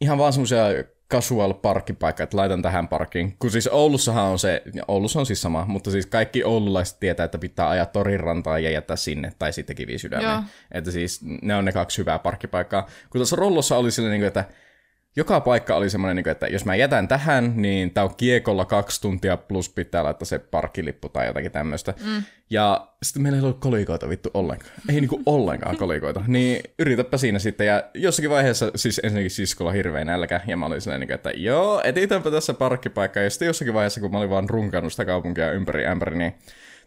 [0.00, 0.64] ihan vaan semmoisia
[1.12, 3.36] casual parkkipaikka, että laitan tähän parkkiin.
[3.38, 7.38] Kun siis Oulussahan on se, Oulussa on siis sama, mutta siis kaikki oululaiset tietää, että
[7.38, 8.20] pitää ajaa torin
[8.62, 10.30] ja jättää sinne, tai sitten kivisydämeen.
[10.30, 10.42] Joo.
[10.70, 12.82] Että siis ne on ne kaksi hyvää parkkipaikkaa.
[12.82, 14.44] Kun tuossa Rollossa oli silleen, niin että
[15.16, 19.00] joka paikka oli semmoinen, niin että jos mä jätän tähän, niin tää on kiekolla kaksi
[19.00, 21.94] tuntia plus pitää laittaa se parkkilippu tai jotakin tämmöistä.
[22.04, 22.22] Mm.
[22.50, 24.72] Ja sitten meillä ei ollut kolikoita vittu ollenkaan.
[24.88, 26.22] Ei niinku ollenkaan kolikoita.
[26.32, 27.66] Niin yritäpä siinä sitten.
[27.66, 30.40] Ja jossakin vaiheessa siis ensinnäkin siskolla hirveän nälkä.
[30.46, 33.22] Ja mä olin silleen, niin kuin, että joo, etitäänpä tässä parkkipaikkaa.
[33.22, 36.34] Ja sitten jossakin vaiheessa, kun mä olin vaan runkannut sitä kaupunkia ympäri ämpäri, niin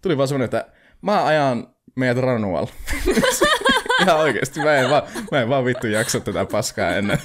[0.01, 0.65] tuli vaan semmoinen, että
[1.01, 2.67] mä ajan meidät Ranual.
[4.01, 7.17] Ihan oikeesti, mä en, vaan, mä en vaan vittu jaksa tätä paskaa ennen.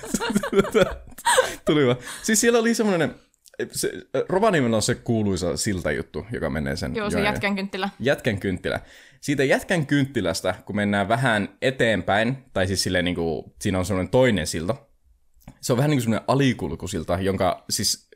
[1.67, 1.97] Tuli vaan.
[2.23, 3.15] Siis siellä oli semmoinen,
[3.73, 3.93] se,
[4.29, 7.89] Rovaniemellä on se kuuluisa siltajuttu, joka menee sen Joo, se joen- jätkän kynttilä.
[7.99, 8.81] Jätkän kynttilä.
[9.21, 14.11] Siitä jätkän kynttilästä, kun mennään vähän eteenpäin, tai siis silleen niin kuin, siinä on semmoinen
[14.11, 14.75] toinen silta.
[15.61, 18.10] Se on vähän niin kuin semmoinen alikulkusilta, jonka siis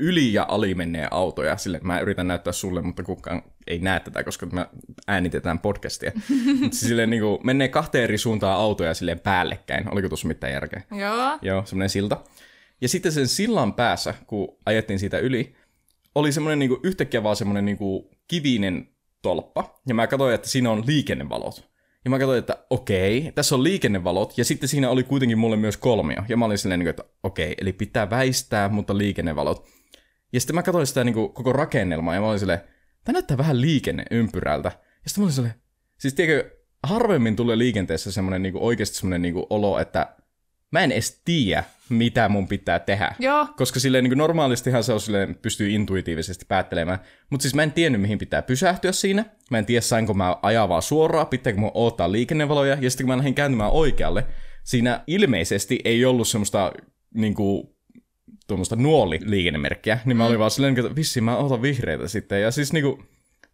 [0.00, 1.56] yli ja ali menee autoja.
[1.56, 4.66] Sille mä yritän näyttää sulle, mutta kukaan ei näe tätä, koska me
[5.06, 6.12] äänitetään podcastia.
[6.60, 9.92] Mutta siis silleen niin kuin, menee kahteen eri suuntaan autoja silleen päällekkäin.
[9.92, 10.82] Oliko tuossa mitään järkeä?
[10.90, 11.38] Joo.
[11.42, 12.20] Joo, semmoinen silta.
[12.80, 15.54] Ja sitten sen sillan päässä, kun ajettiin siitä yli,
[16.14, 18.88] oli semmoinen niinku, yhtäkkiä vaan semmoinen niinku, kivinen
[19.22, 19.80] tolppa.
[19.86, 21.74] Ja mä katsoin, että siinä on liikennevalot.
[22.04, 25.76] Ja mä katsoin, että okei, tässä on liikennevalot, ja sitten siinä oli kuitenkin mulle myös
[25.76, 26.22] kolmio.
[26.28, 29.68] Ja mä olin silleen, niinku, että okei, eli pitää väistää, mutta liikennevalot.
[30.34, 32.60] Ja sitten mä katsoin sitä niinku, koko rakennelmaa, ja mä olin silleen,
[33.04, 34.68] tämä näyttää vähän liikenneympyrältä.
[34.68, 35.54] Ja sitten mä olin silleen,
[35.98, 36.50] siis tiedätkö,
[36.82, 40.16] harvemmin tulee liikenteessä semmoinen niinku, oikeasti semmoinen niinku, olo, että
[40.70, 43.14] mä en edes tiedä, mitä mun pitää tehdä.
[43.18, 43.46] Joo.
[43.56, 46.98] Koska silleen niin normaalistihan se on silleen, pystyy intuitiivisesti päättelemään.
[47.30, 49.24] Mutta siis mä en tiennyt, mihin pitää pysähtyä siinä.
[49.50, 52.76] Mä en tiedä, sainko mä ajaa vaan suoraan, pitääkö mun odottaa liikennevaloja.
[52.80, 54.26] Ja sitten kun mä lähdin kääntymään oikealle,
[54.64, 56.72] siinä ilmeisesti ei ollut semmoista
[57.14, 57.73] niin kuin,
[58.46, 62.42] tuommoista nuoli-liikennemerkkiä, niin mä olin vaan silleen, että vissi mä otan vihreitä sitten.
[62.42, 63.02] Ja siis niinku,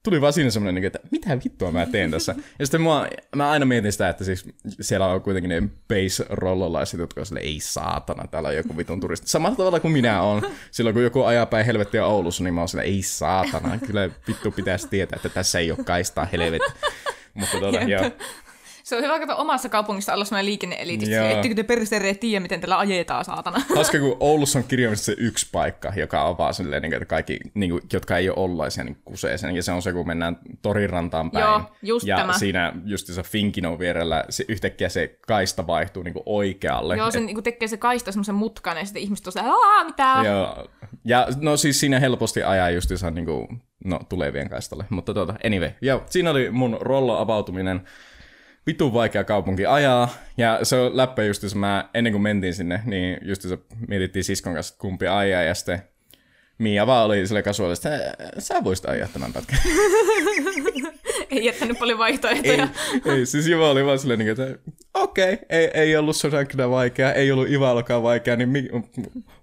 [0.02, 2.34] tuli vaan siinä semmoinen, että mitä vittua mä teen tässä.
[2.58, 4.48] Ja sitten mua, mä aina mietin sitä, että siis
[4.80, 9.00] siellä on kuitenkin ne base rollolaiset, jotka on sille, ei saatana, täällä on joku vitun
[9.00, 9.28] turisti.
[9.28, 10.42] Samalla tavalla kuin minä on.
[10.70, 14.50] Silloin kun joku ajaa päin helvettiä Oulussa, niin mä oon sille, ei saatana, kyllä vittu
[14.50, 16.72] pitäisi tietää, että tässä ei ole kaistaa helvetti.
[17.34, 18.10] Mutta tuota, joo.
[18.84, 21.10] Se on hyvä katsoa omassa kaupungissa olla sellainen liikenneeliitti.
[21.10, 21.26] Joo.
[21.26, 23.62] Ettekö te peristereet tiedä, miten tällä ajetaan, saatana?
[23.76, 27.38] Hauska, kun Oulussa on kirjaimisesti se yksi paikka, joka on vaan silleen, niin että kaikki,
[27.54, 29.56] niin kuin, jotka ei ole ollaisia, niin kusee sen.
[29.56, 31.44] Ja se on se, kun mennään torirantaan päin.
[31.44, 32.32] Joo, just ja tämä.
[32.32, 36.96] siinä just se Finkinon vierellä se, yhtäkkiä se kaista vaihtuu niin kuin oikealle.
[36.96, 40.22] Joo, se niinku tekee se kaista semmoisen mutkan ja sitten ihmiset on aah, mitä?
[40.24, 40.66] Joo.
[41.04, 44.84] Ja no siis siinä helposti ajaa justiinsa niin kuin, no, tulevien kaistalle.
[44.90, 45.70] Mutta tuota, anyway.
[45.80, 47.80] Ja siinä oli mun rollo avautuminen.
[48.66, 50.08] Vitun vaikea kaupunki ajaa.
[50.36, 54.72] Ja se on läppä justiinsa mä, ennen kuin mentiin sinne, niin justiinsa mietittiin siskon kanssa,
[54.72, 55.42] että kumpi ajaa.
[55.42, 55.82] Ja sitten
[56.60, 59.58] Mia vaan oli sille kasuaalisesti, että sä voisit ajaa tämän pätkän.
[61.30, 62.68] Ei jättänyt paljon ei, vaihtoehtoja.
[63.04, 64.58] ei, siis Iva oli vaan silleen, niin että
[64.94, 68.68] okei, okay, ei, ei ollut sodankina vaikea, ei ollut Ivalokaan vaikea, niin mi,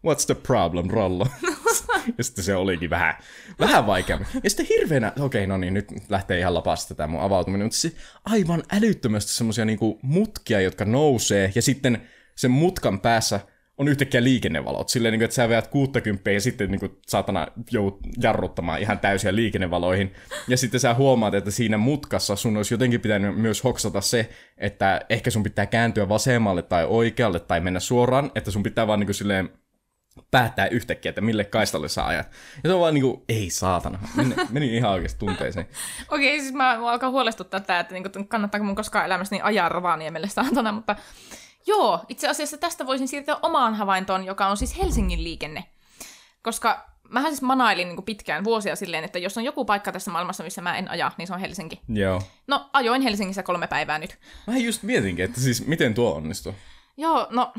[0.07, 1.27] what's the problem, Rollo?
[2.21, 3.13] sitten se olikin vähän,
[3.59, 4.25] vähän vaikeampi.
[4.43, 7.77] Ja sitten hirveänä, okei, okay, no niin, nyt lähtee ihan lapasta tämä mun avautuminen, mutta
[7.77, 7.91] se
[8.25, 12.01] aivan älyttömästi semmoisia niinku mutkia, jotka nousee, ja sitten
[12.35, 13.39] sen mutkan päässä
[13.77, 14.89] on yhtäkkiä liikennevalot.
[14.89, 18.99] Silleen, niin kuin, että sä veät 60 ja sitten niin kuin, saatana joudut jarruttamaan ihan
[18.99, 20.13] täysiä liikennevaloihin.
[20.47, 25.01] Ja sitten sä huomaat, että siinä mutkassa sun olisi jotenkin pitänyt myös hoksata se, että
[25.09, 29.07] ehkä sun pitää kääntyä vasemmalle tai oikealle tai mennä suoraan, että sun pitää vaan niin
[29.07, 29.49] kuin, silleen
[30.31, 32.31] päättää yhtäkkiä, että mille kaistalle sä ajat.
[32.63, 33.99] Ja se on vaan niinku, ei saatana.
[34.15, 35.67] Meni, meni ihan oikeasti tunteeseen.
[36.11, 40.27] Okei, siis mä, mä alkaa huolestuttaa tää, että niinku, kannattaako mun koskaan elämässäni ajaa Rovaniemelle
[40.27, 40.95] saatana, mutta
[41.67, 45.63] joo, itse asiassa tästä voisin siirtyä omaan havaintoon, joka on siis Helsingin liikenne.
[46.41, 50.43] Koska mähän siis manailin niin pitkään vuosia silleen, että jos on joku paikka tässä maailmassa,
[50.43, 51.81] missä mä en aja, niin se on Helsinki.
[51.89, 52.21] Joo.
[52.47, 54.17] No, ajoin Helsingissä kolme päivää nyt.
[54.47, 56.55] Mä just mietinkin, että siis miten tuo onnistuu.
[56.97, 57.53] Joo, no,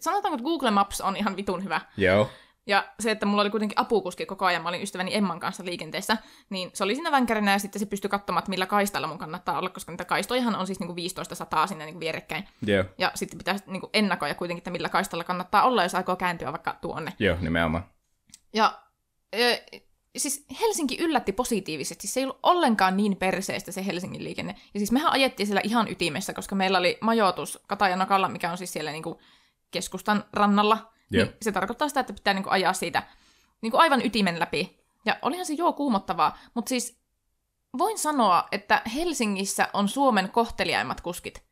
[0.00, 1.80] sanotaanko, että Google Maps on ihan vitun hyvä.
[1.96, 2.30] Joo.
[2.66, 6.16] Ja se, että mulla oli kuitenkin apukuski koko ajan, mä olin ystäväni Emman kanssa liikenteessä,
[6.50, 9.58] niin se oli siinä vänkärinä ja sitten se pystyi katsomaan, että millä kaistalla mun kannattaa
[9.58, 12.48] olla, koska niitä kaistojahan on siis niinku 15 sataa sinne niinku vierekkäin.
[12.66, 12.84] Joo.
[12.98, 16.78] Ja sitten pitäisi niinku ennakoida kuitenkin, että millä kaistalla kannattaa olla, jos aikoo kääntyä vaikka
[16.80, 17.12] tuonne.
[17.18, 17.84] Joo, nimenomaan.
[18.52, 18.78] Ja
[19.34, 19.58] ö,
[20.16, 22.08] siis Helsinki yllätti positiivisesti.
[22.08, 24.54] Se ei ollut ollenkaan niin perseestä se Helsingin liikenne.
[24.74, 28.72] Ja siis mehän ajettiin siellä ihan ytimessä, koska meillä oli majoitus Katajanokalla, mikä on siis
[28.72, 29.20] siellä niinku
[29.70, 30.92] keskustan rannalla.
[31.10, 31.24] Joo.
[31.24, 33.02] Niin se tarkoittaa sitä, että pitää niinku ajaa siitä
[33.62, 34.80] niinku aivan ytimen läpi.
[35.04, 37.00] Ja olihan se joo kuumottavaa, mutta siis
[37.78, 41.50] voin sanoa, että Helsingissä on Suomen kohteliaimmat kuskit.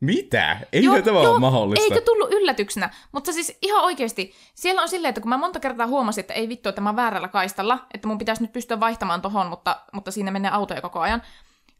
[0.00, 0.60] Mitä?
[0.72, 1.84] Ei tämä ole mahdollista.
[1.84, 2.90] Eikö tullut yllätyksenä?
[3.12, 6.48] Mutta siis ihan oikeasti, siellä on silleen, että kun mä monta kertaa huomasin, että ei
[6.48, 10.10] vittu, että mä oon väärällä kaistalla, että mun pitäisi nyt pystyä vaihtamaan tohon, mutta, mutta
[10.10, 11.22] siinä menee autoja koko ajan.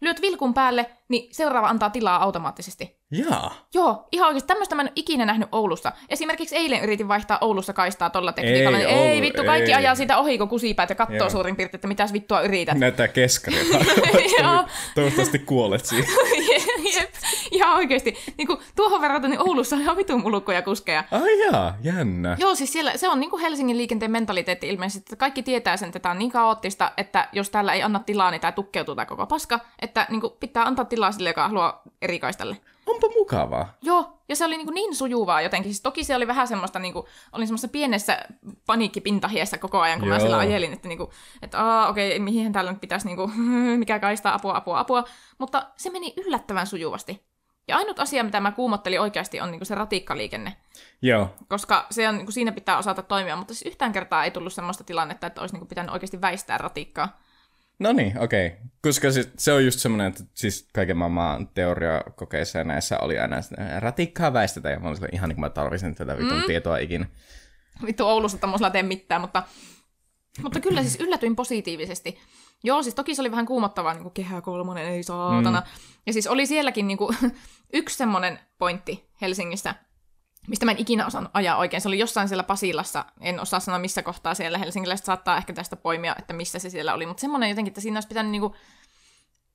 [0.01, 2.97] Lyöt vilkun päälle, niin seuraava antaa tilaa automaattisesti.
[3.11, 3.55] Jaa.
[3.75, 4.47] Joo, ihan oikeasti.
[4.47, 5.93] Tämmöistä mä en ole ikinä nähnyt Oulussa.
[6.09, 8.79] Esimerkiksi eilen yritin vaihtaa Oulussa kaistaa tolla tekniikalla.
[8.79, 9.77] Ei niin ei Oulu, vittu, kaikki ei.
[9.77, 11.31] ajaa siitä ohi, kun kusipäät ja katsoo Joo.
[11.31, 12.79] suurin piirtein, että mitäs vittua yrität.
[12.79, 13.63] Näyttää keskaria.
[14.43, 14.65] Joo.
[14.95, 16.07] Toivottavasti kuolet siinä.
[16.97, 17.15] Jep,
[17.51, 18.17] ihan oikeasti.
[18.39, 21.05] Niin kuin, tuohon verraten, niin Oulussa on ihan vitun mulukkoja kuskeja.
[21.11, 22.37] Ai jaa, jännä.
[22.41, 25.87] Joo, siis siellä, se on niin kuin Helsingin liikenteen mentaliteetti ilmeisesti, että kaikki tietää sen,
[25.87, 29.07] että tämä on niin kaoottista, että jos täällä ei anna tilaa, niin tämä tukkeutuu tämä
[29.07, 32.57] koko paska, että niin kuin, pitää antaa tilaa sille, joka haluaa eri kaistalle.
[32.87, 33.73] Onpa mukavaa.
[33.83, 35.73] Joo, ja se oli niin, niin sujuvaa jotenkin.
[35.73, 38.19] Siis toki se oli vähän semmoista, niin kuin, olin semmoisessa pienessä
[38.67, 40.15] paniikkipintahiessä koko ajan, kun Joo.
[40.17, 41.11] mä siellä ajelin, että, niin kuin,
[41.43, 43.41] että aa, okei, mihin täällä nyt pitäisi, niin kuin,
[43.83, 45.05] mikä kaistaa, apua, apua, apua.
[45.39, 47.27] Mutta se meni yllättävän sujuvasti.
[47.69, 50.57] Ja ainut asia, mitä mä kuumottelin oikeasti, on niin kuin se ratikkaliikenne.
[51.03, 51.29] Joo.
[51.49, 54.53] Koska se on, niin kuin siinä pitää osata toimia, mutta siis yhtään kertaa ei tullut
[54.53, 57.19] semmoista tilannetta, että olisi niin kuin pitänyt oikeasti väistää ratikkaa.
[57.79, 58.47] No niin, okei.
[58.47, 58.59] Okay.
[58.83, 63.37] Koska se, se on just semmoinen, että siis kaiken maailman teoriakokeissa ja näissä oli aina
[63.79, 66.47] ratikkaa väistetään, ja mä olin ihan niin kuin mä tarvisin tätä vitun mm.
[66.47, 67.07] tietoa ikinä.
[67.87, 69.43] Vittu Oulussa tämmöisellä tee mitään, mutta,
[70.43, 72.19] mutta kyllä siis yllätyin positiivisesti.
[72.65, 75.61] Joo, siis toki se oli vähän kuumottavaa, niin kuin kehä kolmonen, ei saatana.
[75.61, 75.67] Mm.
[76.07, 77.17] Ja siis oli sielläkin niin kuin,
[77.73, 79.75] yksi semmoinen pointti Helsingissä,
[80.47, 81.81] mistä mä en ikinä osannut ajaa oikein.
[81.81, 85.77] Se oli jossain siellä Pasilassa, en osaa sanoa missä kohtaa siellä Helsingiläiset saattaa ehkä tästä
[85.77, 87.07] poimia, että missä se siellä oli.
[87.07, 88.57] Mutta semmoinen jotenkin, että siinä olisi pitänyt niinku,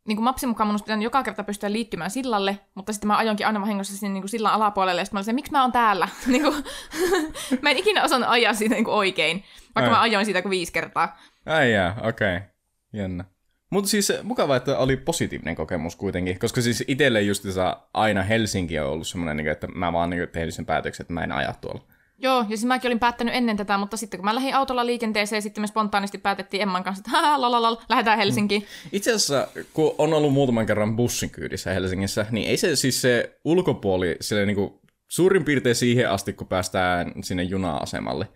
[0.07, 3.17] niin kuin mapsin mukaan mun olisi pitänyt joka kerta pystyä liittymään sillalle, mutta sitten mä
[3.17, 5.71] ajoinkin aina vahingossa sinne niin kuin sillan alapuolelle, ja sitten mä olin miksi mä oon
[5.71, 6.07] täällä?
[6.27, 6.63] niin kuin,
[7.61, 9.43] mä en ikinä osannut ajaa siitä niin kuin oikein,
[9.75, 9.97] vaikka Ai.
[9.97, 11.17] mä ajoin siitä kuin viisi kertaa.
[11.45, 12.37] Ai jaa, okei.
[12.37, 12.47] Okay.
[12.93, 13.25] Jännä.
[13.71, 18.89] Mutta siis mukava, että oli positiivinen kokemus kuitenkin, koska siis itselle justiinsa aina Helsinki on
[18.89, 21.81] ollut semmoinen, niin että mä vaan niin tehnyt sen päätöksen, että mä en aja tuolla.
[22.17, 25.41] Joo, ja siis mäkin olin päättänyt ennen tätä, mutta sitten kun mä lähdin autolla liikenteeseen,
[25.41, 28.65] sitten me spontaanisti päätettiin Emman kanssa, että lalalal, lähdetään Helsinkiin.
[28.91, 33.39] Itse asiassa, kun on ollut muutaman kerran bussin kyydissä Helsingissä, niin ei se siis se
[33.45, 34.73] ulkopuoli sille niin kuin
[35.07, 38.27] suurin piirtein siihen asti, kun päästään sinne juna-asemalle,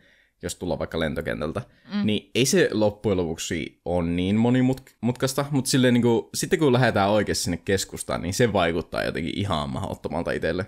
[0.41, 1.61] jos tullaan vaikka lentokentältä,
[1.93, 2.05] mm.
[2.05, 7.09] niin ei se loppujen lopuksi ole niin monimutkaista, mutta silleen niin kuin, sitten kun lähdetään
[7.09, 10.65] oikeasti sinne keskustaan, niin se vaikuttaa jotenkin ihan mahdottomalta itselle.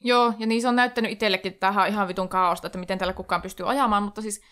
[0.00, 2.98] Joo, ja niin se on näyttänyt itsellekin, että tämähän on ihan vitun kaaosta, että miten
[2.98, 4.42] täällä kukaan pystyy ajamaan, mutta siis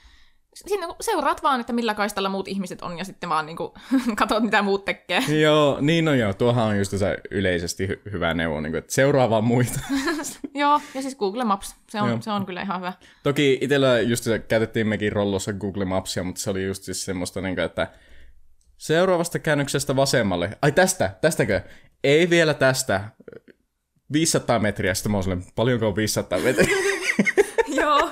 [0.55, 3.73] siinä seuraat vaan, että millä kaistalla muut ihmiset on, ja sitten vaan niin kuin,
[4.17, 5.21] katsot, mitä muut tekee.
[5.41, 6.35] joo, niin on joo.
[6.35, 9.81] Tuohan on just se yleisesti hy- hyvä neuvo, niin kuin, että seuraa vaan muita.
[10.55, 12.07] joo, ja siis Google Maps, se Joo.
[12.07, 12.93] on, se on kyllä ihan hyvä.
[13.23, 17.41] Toki itsellä just se, käytettiin mekin rollossa Google Mapsia, mutta se oli just siis semmoista,
[17.41, 17.89] niin kuin, että
[18.79, 20.59] seuraavasta käännöksestä vasemmalle.
[20.63, 21.61] Ai tästä, tästäkö?
[22.05, 23.05] Ei vielä tästä.
[24.13, 26.77] 500 metriä, sitten mä oon silleen, paljonko on 500 metriä?
[27.81, 28.11] Joo.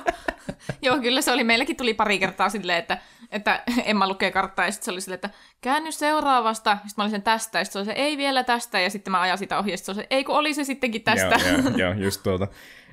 [0.81, 1.43] Joo, kyllä se oli.
[1.43, 2.97] Meilläkin tuli pari kertaa silleen, että,
[3.31, 5.29] että Emma lukee karttaa ja sitten se oli silleen, että
[5.61, 6.71] käänny seuraavasta.
[6.71, 8.79] Sitten mä olin sen tästä ja sitten se oli se, ei vielä tästä.
[8.79, 10.63] Ja sitten mä ajan sitä ohi ja sitten se oli se, ei kun oli se
[10.63, 11.39] sittenkin tästä.
[11.49, 12.47] joo, joo, joo, just tuota.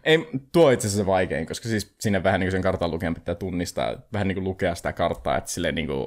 [0.04, 2.90] Ei, tuo on itse asiassa se vaikein, koska siis siinä vähän niin kuin sen kartan
[2.90, 6.06] lukijan pitää tunnistaa, vähän niin kuin lukea sitä karttaa, että silleen niin kuin,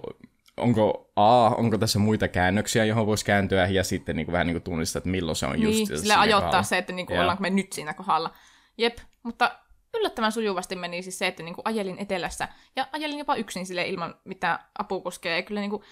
[0.58, 4.56] onko A, onko tässä muita käännöksiä, johon voisi kääntyä, ja sitten niin kuin, vähän niin
[4.56, 6.64] kuin tunnistaa, että milloin se on just niin, sille ajoittaa kohdalla.
[6.64, 7.22] se, että niinku Joo.
[7.22, 8.34] ollaanko me nyt siinä kohdalla.
[8.78, 9.52] Jep, mutta
[9.94, 14.16] yllättävän sujuvasti meni siis se, että niinku ajelin etelässä ja ajelin jopa yksin sille ilman
[14.26, 15.36] mitään apukuskeja.
[15.36, 15.84] Ja kyllä niinku,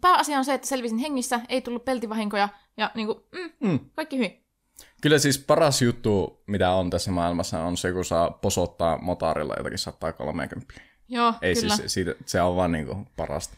[0.00, 3.78] pääasia on se, että selvisin hengissä, ei tullut peltivahinkoja ja niinku, mm, Mm.
[3.94, 4.42] kaikki hyvin.
[5.02, 9.78] Kyllä siis paras juttu, mitä on tässä maailmassa, on se, kun saa posottaa motorilla jotakin
[9.78, 10.74] 130.
[11.08, 11.76] Joo, Ei kyllä.
[11.76, 13.56] siis, siitä, se on vaan niin kuin parasta.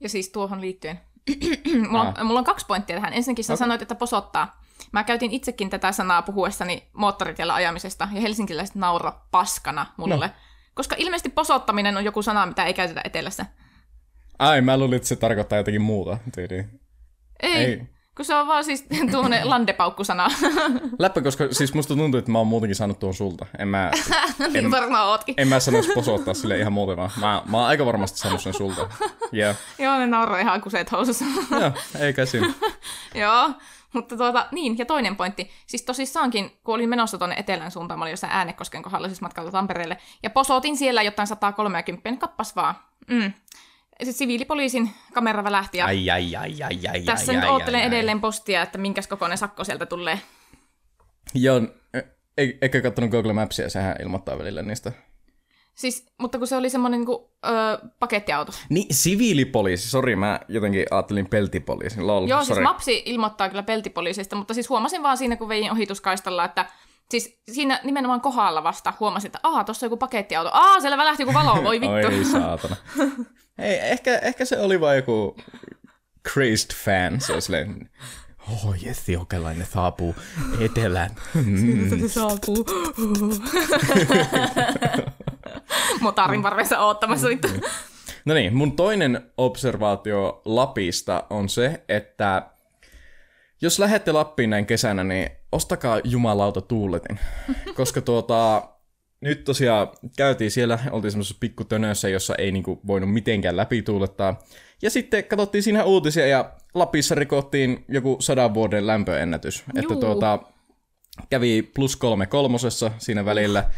[0.00, 1.00] Ja siis tuohon liittyen.
[1.90, 2.24] mulla, on, Ah.
[2.24, 3.12] mulla on kaksi pointtia tähän.
[3.12, 3.58] Ensinnäkin sä Okei.
[3.58, 4.61] sanoit, että posottaa.
[4.92, 10.26] Mä käytin itsekin tätä sanaa puhuessani moottoritiellä ajamisesta, ja helsinkiläiset nauro paskana mulle.
[10.26, 10.32] No.
[10.74, 13.46] Koska ilmeisesti posottaminen on joku sana, mitä ei käytetä etelässä.
[14.38, 16.18] Ai, mä luulin, että se tarkoittaa jotakin muuta.
[17.42, 17.82] Ei, Ei.
[18.16, 20.28] kun se on vaan siis tuommoinen landepaukkusana.
[20.98, 23.46] Läppä, koska siis musta tuntuu, että mä oon muutenkin saanut tuon sulta.
[23.58, 23.90] En mä,
[24.52, 25.34] niin varmaan ootkin.
[25.38, 27.10] en mä sanoisi posottaa sille ihan muuten vaan.
[27.20, 28.88] Mä, mä oon aika varmasti saanut sen sulta.
[29.34, 29.56] Yeah.
[29.78, 31.24] Joo, ne nauroi ihan kuseet housussa.
[31.50, 32.52] Joo, eikä siinä.
[33.14, 33.50] Joo,
[33.92, 35.50] mutta tuota, niin, ja toinen pointti.
[35.66, 39.50] Siis tosissaankin, kun olin menossa tuonne etelän suuntaan, mä olin jossain Äänekosken kohdalla, siis matkalla
[39.50, 42.74] Tampereelle, ja posotin siellä jotain 130, niin kappas vaan.
[43.08, 43.32] Mm.
[43.92, 47.80] Sitten siviilipoliisin kamera välähti, ja Ai, ai, ai, ai, ai, tässä ai, nyt ai, oottelen
[47.80, 47.88] ai, ai.
[47.88, 50.20] edelleen postia, että minkäs kokoinen sakko sieltä tulee.
[51.34, 51.60] Joo,
[52.38, 54.92] ei, eikä kattonut Google Mapsia, sehän ilmoittaa välillä niistä.
[55.74, 58.52] Siis, mutta kun se oli semmoinen niin kuin, öö, pakettiauto.
[58.68, 62.62] Niin, siviilipoliisi, sori, mä jotenkin ajattelin peltipoliisi, lol, Joo, siis sorry.
[62.62, 66.66] mapsi ilmoittaa kyllä peltipoliisista, mutta siis huomasin vaan siinä, kun vein ohituskaistalla, että
[67.10, 70.50] siis siinä nimenomaan kohdalla vasta huomasin, että aah, tuossa on joku pakettiauto.
[70.52, 72.16] Aa, siellä välähti joku valo, voi vittu.
[72.18, 72.76] Oi saatana.
[73.58, 75.36] Ei, ehkä, ehkä se oli vaan joku
[76.32, 77.20] crazed fan.
[77.20, 77.90] Se oli silleen,
[78.50, 80.14] oh jes, jokelainen saapuu
[80.60, 81.10] etelään.
[81.34, 82.00] Mm.
[82.00, 82.66] se saapuu.
[86.00, 87.48] Motarin varressa oottamassa vittu.
[88.24, 92.50] No niin, mun toinen observaatio Lapista on se, että
[93.62, 97.18] jos lähette Lappiin näin kesänä, niin ostakaa jumalauta tuuletin.
[97.76, 98.68] Koska tuota,
[99.20, 104.42] nyt tosiaan käytiin siellä, oltiin semmoisessa pikkutönössä, jossa ei niinku voinut mitenkään läpituulettaa.
[104.82, 109.64] Ja sitten katsottiin siinä uutisia ja Lapissa rikottiin joku sadan vuoden lämpöennätys.
[109.76, 110.00] Että Juu.
[110.00, 110.38] tuota,
[111.30, 113.70] kävi plus kolme kolmosessa siinä välillä.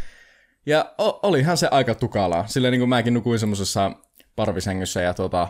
[0.66, 2.46] Ja o- olihan se aika tukalaa.
[2.46, 3.90] Sillä niin kuin mäkin nukuin semmoisessa
[4.36, 5.48] parvisängyssä ja tota,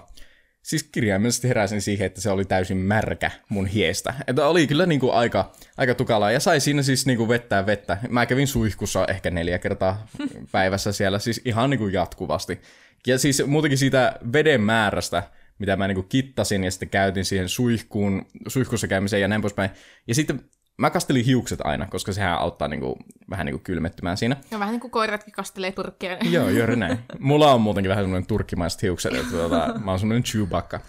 [0.62, 4.14] siis kirjaimellisesti heräsin siihen, että se oli täysin märkä mun hiestä.
[4.26, 7.66] Että oli kyllä niin kuin aika, aika tukalaa ja sai siinä siis niin kuin vettää
[7.66, 7.98] vettä.
[8.08, 10.06] Mä kävin suihkussa ehkä neljä kertaa
[10.52, 12.60] päivässä siellä, siis ihan niin kuin jatkuvasti.
[13.06, 15.22] Ja siis muutenkin siitä veden määrästä,
[15.64, 19.70] mitä mä niin kuin kittasin ja sitten käytin siihen suihkuun, suihkussa käymiseen ja näin poispäin.
[20.08, 20.40] Ja sitten
[20.78, 22.94] mä kastelin hiukset aina, koska sehän auttaa niin kuin,
[23.30, 24.36] vähän niin kuin kylmettymään siinä.
[24.50, 26.16] Ja vähän niin kuin koiratkin kastelee turkkia.
[26.30, 26.98] Joo, juuri näin.
[27.18, 30.80] Mulla on muutenkin vähän semmoinen turkkimaiset hiukset, että tuota, mä oon semmoinen Chewbacca.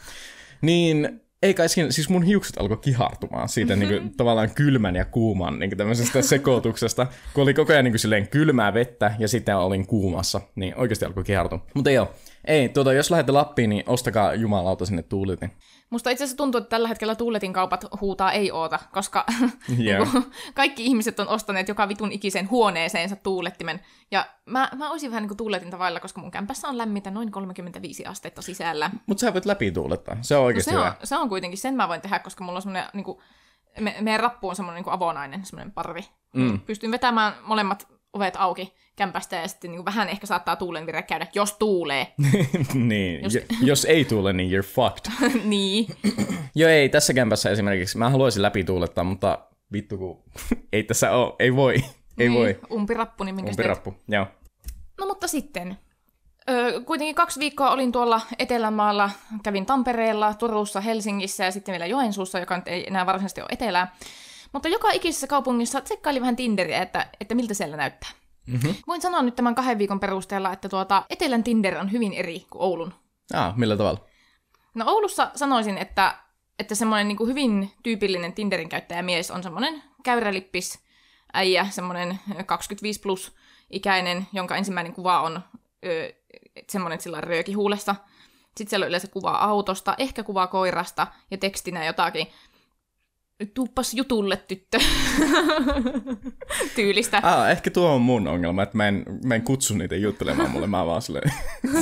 [0.61, 5.05] Niin ei kai siinä, siis mun hiukset alkoi kihartumaan siitä niin kuin, tavallaan kylmän ja
[5.05, 7.07] kuuman niin kuin tämmöisestä sekoituksesta.
[7.33, 11.05] Kun oli koko ajan niin kuin, silleen kylmää vettä ja sitten olin kuumassa, niin oikeasti
[11.05, 11.65] alkoi kihartua.
[11.73, 12.13] Mutta joo,
[12.47, 15.51] Ei, tuota, jos lähdette Lappiin, niin ostakaa jumalauta sinne tuulitin.
[15.89, 19.25] Musta itse asiassa tuntuu, että tällä hetkellä tuuletin kaupat huutaa ei oota, koska
[19.77, 20.03] Joo.
[20.05, 23.79] niinku, kaikki ihmiset on ostaneet joka vitun ikisen huoneeseensa tuulettimen.
[24.11, 28.05] Ja mä, mä olisin vähän niinku tuuletinta vailla, koska mun kämpässä on lämmintä noin 35
[28.05, 28.91] astetta sisällä.
[29.05, 30.17] Mutta sä voit läpi tuulettaa.
[30.21, 30.95] Se on No oikeasti se, on, hyvä.
[31.03, 33.21] se on kuitenkin, sen mä voin tehdä, koska mulla on semmoinen, niinku,
[33.79, 36.01] me, meidän rappu on semmoinen niinku avonainen, semmoinen parvi.
[36.35, 36.59] Mm.
[36.59, 41.53] Pystyn vetämään molemmat ovet auki kämpästä ja sitten niinku vähän ehkä saattaa tuulenvire käydä, jos
[41.53, 42.13] tuulee.
[42.73, 43.85] niin, Jos- jos...
[43.85, 45.29] ei tuule, niin you're fucked.
[45.43, 45.87] niin.
[46.55, 47.97] Joo, ei, tässä kämpässä esimerkiksi.
[47.97, 49.39] Mä haluaisin läpi tuulettaa, mutta
[49.71, 50.23] vittu kun
[50.73, 51.73] ei tässä ole, ei voi.
[51.73, 52.59] Ei niin, voi.
[52.71, 53.67] Umpirappu, niin minkä sä teet?
[53.77, 54.27] Umpirappu, joo.
[54.99, 55.77] No mutta sitten.
[56.49, 59.09] Öö, kuitenkin kaksi viikkoa olin tuolla Etelämaalla,
[59.43, 63.95] kävin Tampereella, Turussa, Helsingissä ja sitten vielä Joensuussa, joka nyt ei enää varsinaisesti ole etelää.
[64.55, 68.09] Mutta joka ikisessä kaupungissa tsekkaili vähän Tinderiä, että, että miltä siellä näyttää.
[68.47, 68.75] Mm-hmm.
[68.87, 72.61] Voin sanoa nyt tämän kahden viikon perusteella, että tuota, Etelän Tinder on hyvin eri kuin
[72.61, 72.93] Oulun.
[73.33, 73.99] Ah, millä tavalla?
[74.73, 76.17] No Oulussa sanoisin, että,
[76.59, 80.79] että semmoinen niin hyvin tyypillinen Tinderin käyttäjämies on semmoinen käyrälippis
[81.33, 83.35] äijä, semmoinen 25 plus
[83.69, 85.41] ikäinen, jonka ensimmäinen kuva on
[85.85, 86.13] ö,
[86.69, 87.95] semmoinen, sillä on rööki huulessa.
[88.45, 92.27] Sitten siellä on yleensä kuva autosta, ehkä kuva koirasta ja tekstinä jotakin
[93.53, 94.79] tuuppas jutulle tyttö
[96.75, 97.21] tyylistä.
[97.23, 100.67] Ah, ehkä tuo on mun ongelma, että mä en, mä en kutsu niitä juttelemaan mulle,
[100.67, 101.31] mä vaan silleen,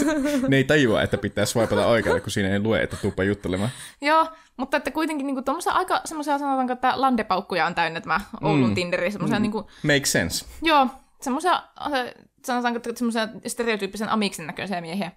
[0.48, 3.70] ne ei tajua, että pitää swipata oikealle, kun siinä ei lue, että tuuppa juttelemaan.
[4.02, 8.70] Joo, mutta että kuitenkin niinku tuommoisia aika semmoisia sanotaanko, että landepaukkuja on täynnä tämä Oulun
[8.70, 8.76] Mm.
[8.76, 9.42] Tinderi, semmoisia mm.
[9.42, 10.46] niinku, Make sense.
[10.62, 10.88] joo,
[11.22, 12.14] semmoisia, äh,
[12.46, 15.12] sanotaanko, että semmoisia stereotyyppisen amiksen näköisiä miehiä,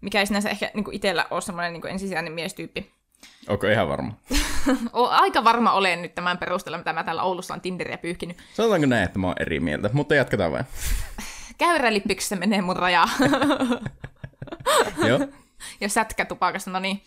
[0.00, 2.95] mikä ei sinänsä ehkä niinku itsellä ole semmoinen niinku ensisijainen miestyyppi.
[3.48, 4.12] Onko ihan varma?
[4.92, 8.36] O, aika varma olen nyt tämän perusteella, mitä mä täällä Oulussa on Tinderiä pyyhkinyt.
[8.54, 10.64] Sanotaanko näin, että mä oon eri mieltä, mutta jatketaan vain.
[11.58, 13.08] Käyrälippyksessä menee mun raja.
[15.06, 15.18] Joo.
[15.80, 17.02] ja sätkätupakasta, no niin.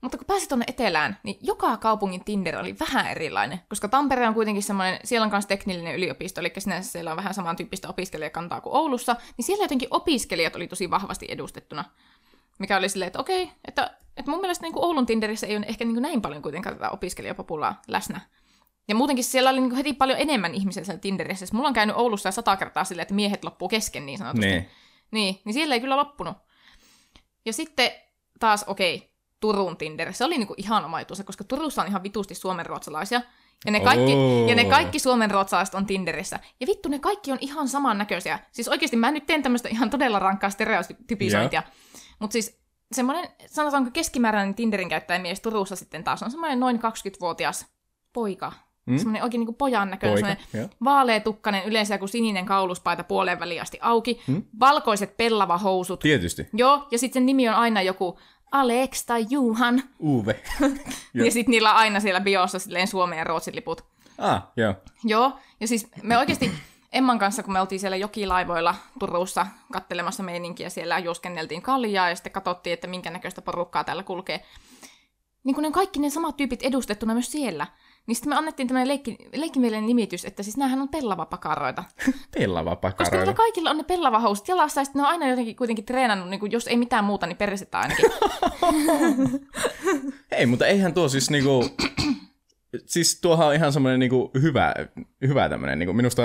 [0.00, 4.34] Mutta kun pääsit tuonne etelään, niin joka kaupungin Tinder oli vähän erilainen, koska Tampere on
[4.34, 8.76] kuitenkin semmoinen, siellä on myös teknillinen yliopisto, eli sinänsä siellä on vähän samantyyppistä opiskelijakantaa kuin
[8.76, 11.84] Oulussa, niin siellä jotenkin opiskelijat oli tosi vahvasti edustettuna.
[12.60, 15.66] Mikä oli silleen, että okei, että, että mun mielestä niin kuin Oulun Tinderissä ei ole
[15.68, 18.20] ehkä niin kuin näin paljon kuitenkaan tätä opiskelijapopulaa läsnä.
[18.88, 21.38] Ja muutenkin siellä oli niin kuin heti paljon enemmän ihmisiä siellä Tinderissä.
[21.38, 24.46] Siis mulla on käynyt Oulussa ja sata kertaa silleen, että miehet loppuu kesken niin sanotusti.
[24.46, 24.68] Niin.
[25.10, 26.36] Niin, niin siellä ei kyllä loppunut.
[27.46, 27.90] Ja sitten
[28.40, 30.12] taas, okei, Turun Tinder.
[30.12, 33.20] Se oli niinku ihan oma koska Turussa on ihan vitusti suomenruotsalaisia.
[33.64, 34.48] Ja ne kaikki, Oo.
[34.48, 36.38] ja ne kaikki suomenruotsalaiset on Tinderissä.
[36.60, 38.38] Ja vittu, ne kaikki on ihan samannäköisiä.
[38.52, 41.62] Siis oikeasti mä nyt teen tämmöistä ihan todella rankkaa stereotypisointia.
[42.20, 42.60] Mutta siis
[42.92, 47.66] semmoinen, sanotaanko keskimääräinen Tinderin käyttäjämies Turussa sitten taas on semmoinen noin 20-vuotias
[48.12, 48.52] poika.
[48.86, 48.92] Mm.
[48.92, 48.98] Mm?
[48.98, 50.68] Semmoinen oikein niinku pojan näköinen, Poika, semmoinen joo.
[50.84, 54.42] vaaleatukkainen, yleensä joku sininen kauluspaita puoleen väliin asti auki, Mm.
[54.60, 56.48] valkoiset pellavahousut, Tietysti.
[56.52, 58.18] Joo, ja sitten sen nimi on aina joku
[58.52, 59.82] Alex tai Juhan.
[60.02, 60.40] Uve.
[61.14, 63.84] Ja sitten niillä on aina siellä biossa silleen Suomen ja Ruotsin liput.
[64.18, 64.74] ah, joo.
[65.04, 66.50] Joo, ja siis me oikeasti
[66.92, 72.32] Emman kanssa, kun me oltiin siellä jokilaivoilla Turussa kattelemassa meininkiä, siellä juoskenneltiin kaljaa ja sitten
[72.32, 74.42] katsottiin, että minkä näköistä porukkaa täällä kulkee.
[75.44, 77.66] Niin kun ne on kaikki ne samat tyypit edustettuna myös siellä.
[78.06, 81.84] Niin sitten me annettiin tämmöinen leikki, leikkimielinen nimitys, että siis näähän on pellavapakaroita.
[82.38, 86.28] Pellava Koska kaikilla on ne pellavahousut jalassa, ja sitten ne on aina jotenkin kuitenkin treenannut,
[86.28, 88.10] niin kuin, jos ei mitään muuta, niin persettä ainakin.
[90.32, 91.64] Ei, mutta eihän tuo siis niinku...
[92.86, 94.74] Siis tuohan on ihan semmoinen niinku hyvä,
[95.26, 96.22] hyvä tämmöinen, niinku minusta,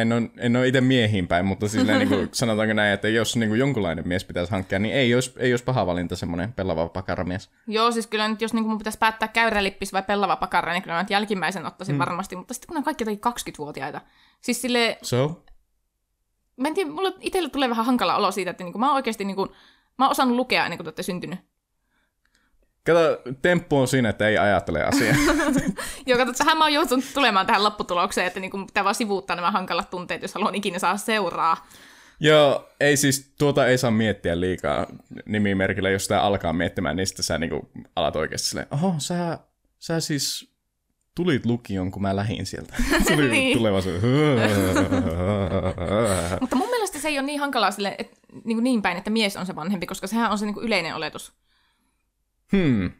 [0.00, 3.54] en ole, en ole itse miehiin päin, mutta silleen niinku, sanotaanko näin, että jos niinku
[3.54, 7.50] jonkunlainen mies pitäisi hankkia, niin ei olisi, ei olisi paha valinta semmoinen pellava pakaramies.
[7.66, 10.96] Joo, siis kyllä nyt jos niin mun pitäisi päättää käyrälippis vai pellava pakara, niin kyllä
[10.96, 11.98] mä jälkimmäisen ottaisin mm.
[11.98, 14.00] varmasti, mutta sitten kun on kaikki jotenkin 20-vuotiaita.
[14.40, 15.44] Siis sille, So?
[16.56, 18.96] mä en tiedä, mulle itselle tulee vähän hankala olo siitä, että niin kuin, mä oon
[18.96, 19.50] oikeasti niin kuin,
[19.98, 21.49] mä oon osannut lukea ennen kuin te olette syntynyt.
[22.86, 22.98] Kato,
[23.42, 25.16] temppu on siinä, että ei ajattele asiaa.
[26.06, 29.50] Joo, kato, tähän mä oon joutunut tulemaan tähän lopputulokseen, että niin pitää vaan sivuuttaa nämä
[29.50, 31.66] hankalat tunteet, jos haluan ikinä saa seuraa.
[32.20, 34.86] Joo, ei siis, tuota ei saa miettiä liikaa
[35.26, 39.38] nimimerkillä, jos sitä alkaa miettimään, niin sitten sä niinku alat oikeasti silleen, oho, sä,
[39.78, 40.50] sä siis
[41.14, 42.74] tulit lukion, kun mä lähdin sieltä.
[43.14, 43.58] Tuli Niin.
[43.58, 43.90] tuleva se.
[46.40, 49.36] Mutta mun mielestä se ei ole niin hankalaa sille, että, niin, niin päin, että mies
[49.36, 51.32] on se vanhempi, koska sehän on se niin yleinen oletus.
[52.52, 52.90] Hmm.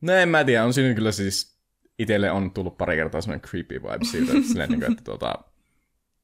[0.00, 1.58] No en mä tiedä, on siinä kyllä siis,
[1.98, 5.34] itelle on tullut pari kertaa semmoinen creepy vibe siitä, että, silleen, niin kuin, että tuota...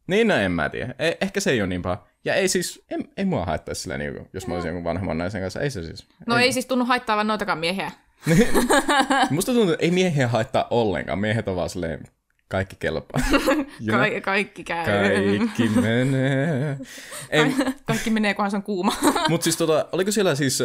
[0.06, 0.94] Niin, no en mä tiedä.
[0.98, 2.06] Eh, ehkä se ei ole niin paha.
[2.24, 5.18] Ja ei siis, ei, ei mua haittaisi silleen, niin kuin, jos mä olisin jonkun vanhemman
[5.18, 5.60] naisen kanssa.
[5.60, 6.06] Ei se siis.
[6.26, 7.90] No ei, ei siis tunnu haittaavan noitakaan miehiä.
[9.30, 11.18] Musta tuntuu, että ei miehiä haittaa ollenkaan.
[11.18, 12.04] Miehet on vaan silleen
[12.48, 13.20] kaikki kelpaa.
[13.90, 14.84] Ka- kaikki käy.
[14.84, 16.76] Kaikki menee.
[17.30, 18.92] Ei, Ka- kaikki menee, kunhan se on kuuma.
[19.28, 20.62] mutta siis tota, oliko siellä siis,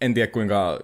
[0.00, 0.78] en tiedä kuinka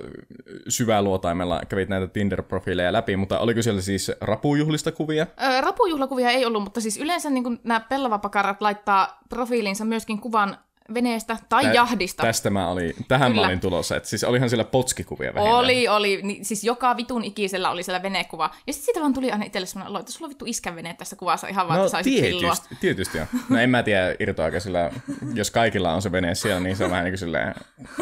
[0.68, 5.26] syvää luotaimella kävit näitä Tinder-profiileja läpi, mutta oliko siellä siis rapujuhlista kuvia?
[5.42, 10.56] Ö, Rapujuhlakuvia ei ollut, mutta siis yleensä niin nämä pellavapakarat laittaa profiilinsa myöskin kuvan
[10.94, 12.22] veneestä tai Tä- jahdista.
[12.22, 13.42] Tästä mä olin, tähän Kyllä.
[13.42, 15.56] mä olin tulossa, että siis olihan siellä potskikuvia vähintään.
[15.58, 16.20] Oli, oli.
[16.22, 18.50] Ni, siis joka vitun ikisellä oli siellä venekuva.
[18.66, 20.94] Ja sitten siitä vaan tuli aina itselle semmoinen olo, että sulla on vittu iskän vene
[20.94, 23.26] tässä kuvassa ihan vaan, No että tietysti, tietysti on.
[23.48, 24.90] No en mä tiedä irtoaako sillä,
[25.34, 27.54] jos kaikilla on se vene siellä, niin se on vähän niin kuin silleen,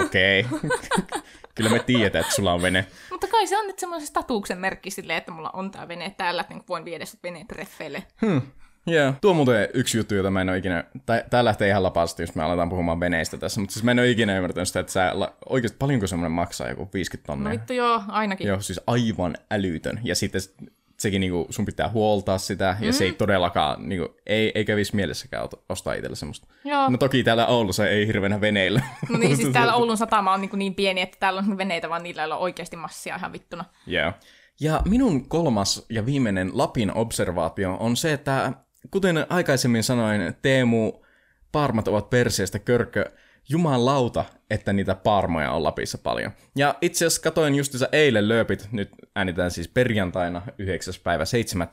[0.04, 0.46] okei.
[1.54, 2.86] Kyllä me tiedetään, että sulla on vene.
[3.10, 6.40] Mutta kai se on nyt semmoisen statuksen merkki silleen, että mulla on tää vene täällä,
[6.40, 8.02] että niin voin viedä sut venetreffeille.
[8.86, 9.12] Joo.
[9.20, 10.84] Tuo on muuten yksi juttu, jota mä en ole ikinä,
[11.30, 14.10] tää lähtee ihan lapasti, jos me aletaan puhumaan veneistä tässä, mutta siis mä en ole
[14.10, 17.52] ikinä ymmärtänyt sitä, että sä, la- oikeasti paljonko semmoinen maksaa, joku 50 No tonnia?
[17.60, 18.46] vittu joo, ainakin.
[18.46, 20.00] Joo, siis aivan älytön.
[20.04, 20.40] Ja sitten
[20.98, 25.48] sekin niinku, sun pitää huoltaa sitä, ja se ei todellakaan, niinku, ei, ei kävisi mielessäkään
[25.68, 26.46] ostaa itselle semmoista.
[26.64, 26.90] Joo.
[26.90, 28.82] No toki täällä Oulussa ei hirveänä veneillä.
[29.08, 32.02] No niin, siis täällä Oulun satama on niin, niin pieni, että täällä on veneitä, vaan
[32.02, 33.64] niillä ei ole oikeasti massia ihan vittuna.
[33.86, 34.12] Joo.
[34.60, 38.52] Ja minun kolmas ja viimeinen Lapin observaatio on se, että
[38.90, 40.92] kuten aikaisemmin sanoin, Teemu,
[41.52, 43.04] parmat ovat perseestä körkö.
[43.48, 46.32] Jumalauta, että niitä parmoja on Lapissa paljon.
[46.56, 50.94] Ja itse asiassa katoin justiinsa eilen lööpit, nyt äänitään siis perjantaina 9.
[51.02, 51.68] päivä 7.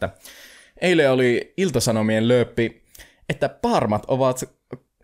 [0.82, 2.84] Eilen oli Iltasanomien lööppi,
[3.30, 4.44] että parmat ovat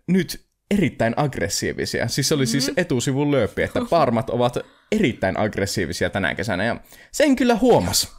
[0.06, 2.08] nyt erittäin aggressiivisia.
[2.08, 4.58] Siis se oli siis etusivun lööppi, että parmat ovat
[4.92, 6.64] erittäin aggressiivisia tänä kesänä.
[6.64, 6.76] Ja
[7.12, 8.16] sen kyllä huomas.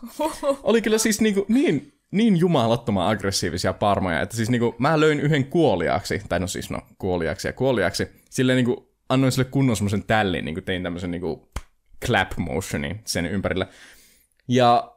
[0.64, 5.46] Oli kyllä siis niinku niin, niin jumalattoman aggressiivisia parmoja, että siis niinku mä löin yhden
[5.46, 10.46] kuoliaksi, tai no siis no kuoliaksi ja kuoliaksi, silleen niinku annoin sille kunnon semmoisen tällin,
[10.46, 11.50] niinku tein tämmöisen niinku
[12.06, 13.68] clap motionin sen ympärillä.
[14.48, 14.92] Ja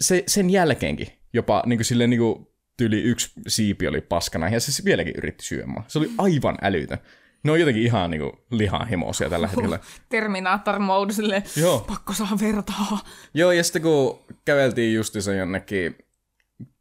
[0.00, 2.46] se, sen jälkeenkin jopa niin kuin silleen niin kuin
[2.76, 5.84] tyli yksi siipi oli paskana ja se vieläkin yritti syömään.
[5.88, 6.98] Se oli aivan älytön.
[7.42, 9.78] Ne on jotenkin ihan niin kuin lihanhimoisia tällä hetkellä.
[10.08, 11.80] Terminator mode sille, Joo.
[11.80, 12.98] pakko saada vertaa.
[13.34, 15.96] Joo, ja sitten kun käveltiin justiinsa jonnekin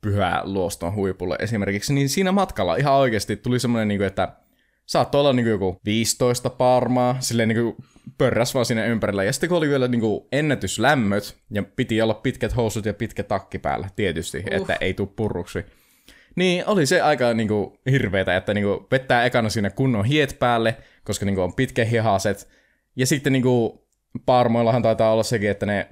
[0.01, 4.35] pyhää luoston huipulle esimerkiksi, niin siinä matkalla ihan oikeasti tuli semmoinen, niin kuin, että
[4.85, 7.75] saattoi olla niin kuin joku 15 parmaa, silleen niin kuin
[8.17, 9.23] pörräs vaan siinä ympärillä.
[9.23, 13.23] Ja sitten kun oli vielä niin kuin ennätyslämmöt, ja piti olla pitkät housut ja pitkä
[13.23, 14.61] takki päällä, tietysti, uh.
[14.61, 15.65] että ei tuu purruksi.
[16.35, 20.35] Niin oli se aika niin kuin, hirveetä, että niin kuin, vettää ekana siinä kunnon hiet
[20.39, 22.49] päälle, koska niin kuin, on pitkähihaset.
[22.95, 23.79] Ja sitten niin kuin,
[24.25, 25.87] parmoillahan taitaa olla sekin, että ne,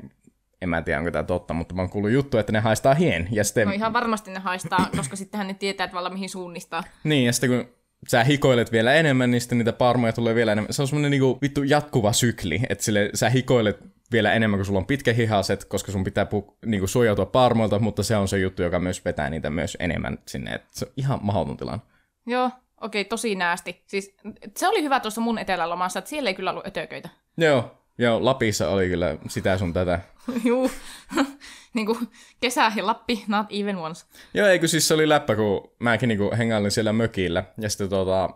[0.61, 3.27] en mä tiedä onko tämä totta, mutta mä oon kuullut juttu, että ne haistaa hien.
[3.31, 6.83] Ja sitten, No ihan varmasti ne haistaa, koska sittenhän ne tietää tavallaan mihin suunnistaa.
[7.03, 7.65] niin, ja sitten kun
[8.07, 10.73] sä hikoilet vielä enemmän, niin sitten niitä parmoja tulee vielä enemmän.
[10.73, 13.77] Se on semmoinen niinku vittu jatkuva sykli, että sille sä hikoilet
[14.11, 18.03] vielä enemmän, kun sulla on pitkä hihaset, koska sun pitää pu- niinku suojautua parmoilta, mutta
[18.03, 20.51] se on se juttu, joka myös vetää niitä myös enemmän sinne.
[20.51, 21.81] Et se on ihan mahdoton tilanne.
[22.25, 22.51] Joo,
[22.81, 23.83] okei, tosi näästi.
[23.87, 24.15] Siis
[24.57, 27.09] se oli hyvä tuossa mun etelälomassa, että siellä ei kyllä ollut ötököitä.
[27.37, 29.99] Joo, joo, Lapissa oli kyllä sitä sun tätä.
[30.45, 30.71] Juu,
[31.73, 31.97] niin kuin
[32.39, 34.05] kesä ja Lappi, not even once.
[34.33, 38.29] Joo, eikö siis se oli läppä, kun mäkin niinku hengailin siellä mökillä, ja sitten tota,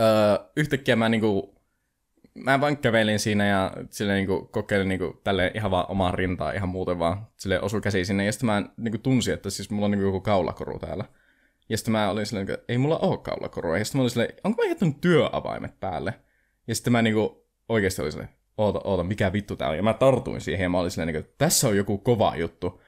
[0.00, 1.54] öö, yhtäkkiä mä niinku,
[2.34, 6.68] mä vaan kävelin siinä ja sille niinku kokeilin niinku tälle ihan vaan omaan rintaan ihan
[6.68, 9.90] muuten vaan, sille osui käsi sinne, ja sitten mä niinku tunsin, että siis mulla on
[9.90, 11.04] niinku joku kaulakoru täällä.
[11.68, 14.34] Ja sitten mä olin silleen, että ei mulla oo kaulakorua, ja sitten mä olin silleen,
[14.44, 16.14] onko mä jättänyt työavaimet päälle?
[16.66, 19.76] Ja sitten mä niinku oikeasti olin silleen, oota, oota, mikä vittu tää on?
[19.76, 22.82] Ja mä tartuin siihen ja mä olin silleen, niinku, että tässä on joku kova juttu.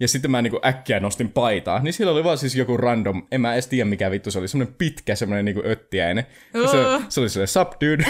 [0.00, 3.40] Ja sitten mä niinku äkkiä nostin paitaa, niin siellä oli vaan siis joku random, en
[3.40, 6.26] mä edes tiedä mikä vittu se oli, semmonen pitkä semmonen niinku öttiäinen.
[6.54, 6.76] Ja se,
[7.08, 8.04] se oli silleen, sup dude.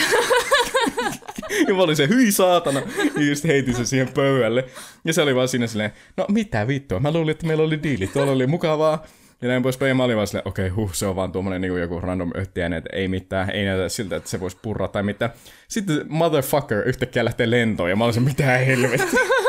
[1.69, 2.83] ja mä olin se, hyi saatana.
[3.17, 4.65] Ja just heitin sen siihen pöydälle.
[5.05, 8.07] Ja se oli vaan siinä silleen, no mitä vittua, mä luulin, että meillä oli diili,
[8.07, 9.05] tuolla oli mukavaa.
[9.43, 11.61] Ja näin poispäin, ja mä olin vaan silleen, okei, okay, huh, se on vaan tuommoinen
[11.61, 15.03] niinku joku random öttiäinen, että ei mitään, ei näytä siltä, että se voisi purra tai
[15.03, 15.31] mitään.
[15.69, 19.21] Sitten motherfucker yhtäkkiä lähtee lentoon, ja mä olin se, mitä helvettiä.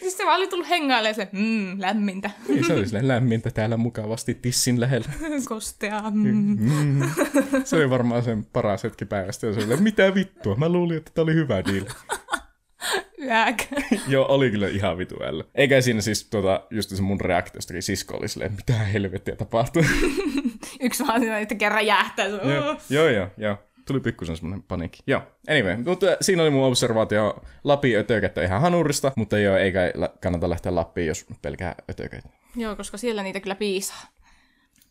[0.00, 3.76] Siis se vaan oli tullut hengailemaan se, mmm, lämmintä, Niin, se oli silleen lämmintä täällä
[3.76, 5.08] mukavasti tissin lähellä.
[5.48, 6.58] kosteaa, mm.
[7.64, 9.46] Se oli varmaan sen paras hetki päivästä.
[9.46, 11.86] Ja se oli, mitä vittua, mä luulin, että tää oli hyvä diili.
[13.22, 13.56] Yäk.
[14.08, 15.44] Joo, oli kyllä ihan vitu ällä.
[15.54, 19.82] Eikä siinä siis tuota, just se mun reaktiostakin sisko oli silleen, mitä helvettiä tapahtuu.
[20.80, 22.30] Yksi vaan siinä, että kerran jähtää.
[22.30, 23.56] Se, joo, joo, joo, joo.
[23.86, 25.02] Tuli pikkusen semmonen paniikki.
[25.06, 29.80] Joo, anyway, mutta siinä oli mun observaatio Lapin ötökettä ihan hanurista, mutta joo, eikä
[30.22, 32.28] kannata lähteä Lappiin, jos pelkää ötököitä.
[32.56, 34.02] Joo, koska siellä niitä kyllä piisaa.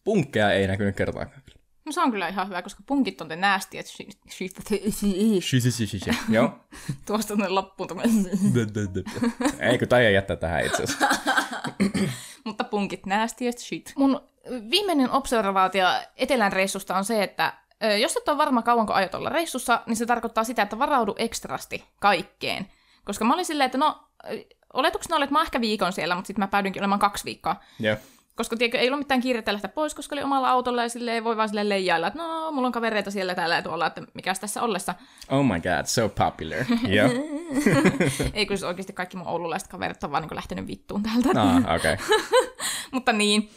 [0.04, 1.42] Punkkeja ei näkynyt kertaakaan.
[1.86, 3.92] No se on kyllä ihan hyvä, koska punkit on te näästi, että
[6.30, 6.60] Joo.
[7.06, 7.90] tuosta tuonne loppuun.
[9.72, 11.08] Eikö taida jättää tähän itse asiassa?
[12.46, 13.94] Mutta punkit näästi shit.
[13.96, 14.22] Mun
[14.70, 17.54] viimeinen observaatio etelän reissusta on se, että
[18.02, 21.84] jos et ole varma kauanko aiot olla reissussa, niin se tarkoittaa sitä, että varaudu ekstrasti
[22.00, 22.68] kaikkeen.
[23.04, 24.04] Koska mä olin silleen, että no,
[24.74, 27.56] oletuksena olet mä ehkä viikon siellä, mutta sitten mä päädynkin olemaan kaksi viikkoa.
[27.80, 27.98] Joo.
[28.36, 31.38] Koska tiedätkö, ei ollut mitään kiirettä lähteä pois, koska oli omalla autolla ja silleen voi
[31.38, 34.62] vaan silleen leijailla, että no, mulla on kavereita siellä täällä ja tuolla, että mikäs tässä
[34.62, 34.96] ollessa.
[35.30, 36.66] Oh my god, so popular.
[36.88, 37.10] Joo.
[38.34, 41.42] ei kun siis oikeasti kaikki mun oululaiset kaverit on vaan niin lähtenyt vittuun täältä.
[41.42, 41.94] Ah, okei.
[41.94, 41.98] Okay.
[42.92, 43.50] Mutta niin,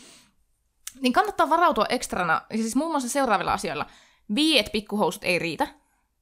[1.01, 3.87] niin kannattaa varautua ekstrana, siis muun muassa seuraavilla asioilla.
[4.35, 5.67] Viiet pikkuhousut ei riitä.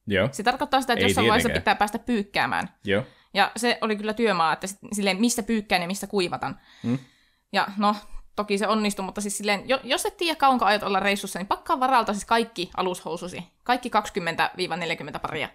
[0.07, 0.29] Joo.
[0.31, 2.69] Se tarkoittaa sitä, että Ei jossain vaiheessa pitää päästä pyykkäämään.
[2.83, 3.03] Joo.
[3.33, 6.59] Ja se oli kyllä työmaa, että silleen, missä pyykkään ja missä kuivatan.
[6.83, 6.99] Mm.
[7.53, 7.95] Ja no,
[8.37, 11.47] toki se onnistui, mutta siis silleen, jo, jos et tiedä kauanko aiot olla reissussa, niin
[11.47, 13.43] pakkaa varalta siis kaikki alushoususi.
[13.63, 13.91] Kaikki
[15.15, 15.49] 20-40 paria.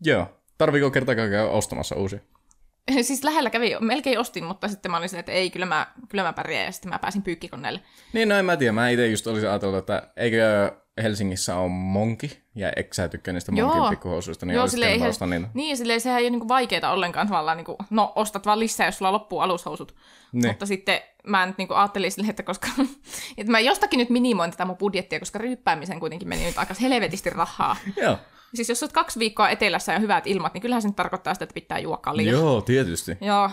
[0.00, 0.26] Joo.
[0.58, 2.18] Tarviiko kertaakaan käydä ostamassa uusia?
[3.02, 6.24] siis lähellä kävi, melkein ostin, mutta sitten mä olin silleen, että ei, kyllä mä, kyllä
[6.24, 7.80] mä pärjään, ja sitten mä pääsin pyykkikoneelle.
[8.12, 8.72] Niin, no en mä tiedä.
[8.72, 10.72] Mä itse just olisin ajatellut, että eikö
[11.02, 13.68] Helsingissä ole monki, ja eikö sä tykkää niistä Joo.
[13.68, 15.48] monkin pikkuhousuista, niin Joo, silleen eihän- ostaa niitä.
[15.54, 18.98] Niin, silleen sehän ei ole niinku vaikeaa ollenkaan tavallaan, niinku, no ostat vaan lisää, jos
[18.98, 19.94] sulla loppuu alushousut.
[20.32, 20.46] Niin.
[20.46, 22.68] Mutta sitten mä nyt niinku ajattelin silleen, että koska
[23.38, 27.30] että mä jostakin nyt minimoin tätä mun budjettia, koska ryyppäämisen kuitenkin meni nyt aika helvetisti
[27.30, 27.76] rahaa.
[27.96, 28.18] Joo.
[28.54, 31.44] Siis jos oot kaksi viikkoa etelässä ja hyvät ilmat, niin kyllähän se nyt tarkoittaa sitä,
[31.44, 32.32] että pitää juoda kaljaa.
[32.32, 33.18] Joo, tietysti.
[33.20, 33.50] Joo.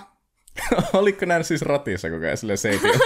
[0.93, 2.87] Oliko näin siis ratissa koko ajan silleen seiti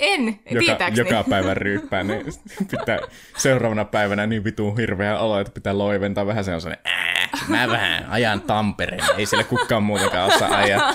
[0.00, 2.24] En, joka, joka päivä ryyppää, niin
[2.70, 2.98] pitää
[3.36, 7.68] seuraavana päivänä niin vitun hirveä olo, että pitää loiventaa vähän se on sellainen, "Ää, mä
[7.68, 10.94] vähän ajan Tampereen, ei siellä kukaan muutakaan osaa ajaa.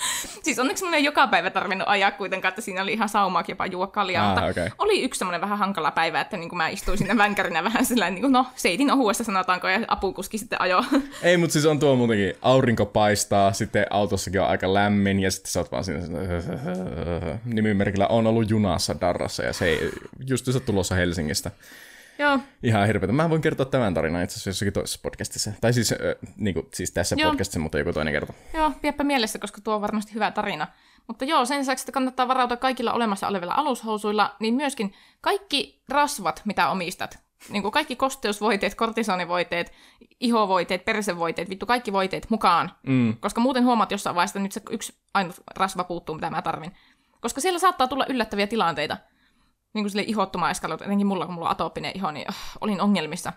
[0.44, 3.66] Siis onneksi mun ei joka päivä tarvinnut ajaa kuitenkaan, että siinä oli ihan saumaakin jopa
[3.66, 4.68] juo kaljaa, Ah, mutta okei.
[4.78, 8.10] oli yksi semmoinen vähän hankala päivä, että niin kuin mä istuin sinne vänkärinä vähän sillä
[8.10, 10.84] niin kuin, no, seitin ohuessa sanotaanko, ja apukuski sitten ajo.
[11.22, 15.50] Ei, mutta siis on tuo muutenkin, aurinko paistaa, sitten autossakin on aika lämmin, ja sitten
[15.52, 16.00] sä oot vaan siinä
[17.44, 19.90] nimimerkillä on ollut junassa Darrassa, ja se ei
[20.26, 21.50] just se tulossa Helsingistä.
[22.20, 23.12] Joo, Ihan hirveätä.
[23.12, 25.52] Mä voin kertoa tämän tarinan itse asiassa jossakin toisessa podcastissa.
[25.60, 25.98] Tai siis, äh,
[26.36, 27.30] niin kuin, siis tässä Joo.
[27.30, 28.32] podcastissa, mutta joku toinen kerta.
[28.54, 30.66] joo, pidäpä mielessä, koska tuo on varmasti hyvä tarina.
[31.08, 36.42] Mutta joo, sen lisäksi, että kannattaa varautua kaikilla olemassa olevilla alushousuilla, niin myöskin kaikki rasvat,
[36.44, 37.18] mitä omistat,
[37.48, 39.72] niin kuin kaikki kosteusvoiteet, kortisonivoiteet,
[40.20, 42.72] ihovoiteet, persevoiteet, vittu kaikki voiteet mukaan.
[42.86, 43.16] Mm.
[43.20, 46.72] Koska muuten huomaat jossain vaiheessa, että nyt se yksi ainut rasva puuttuu, mitä mä tarvin.
[47.20, 48.96] Koska siellä saattaa tulla yllättäviä tilanteita.
[49.74, 52.80] Niin kuin sille ihottuma eskaloitu, etenkin mulla, kun mulla on atooppinen iho, niin oh, olin
[52.80, 53.32] ongelmissa.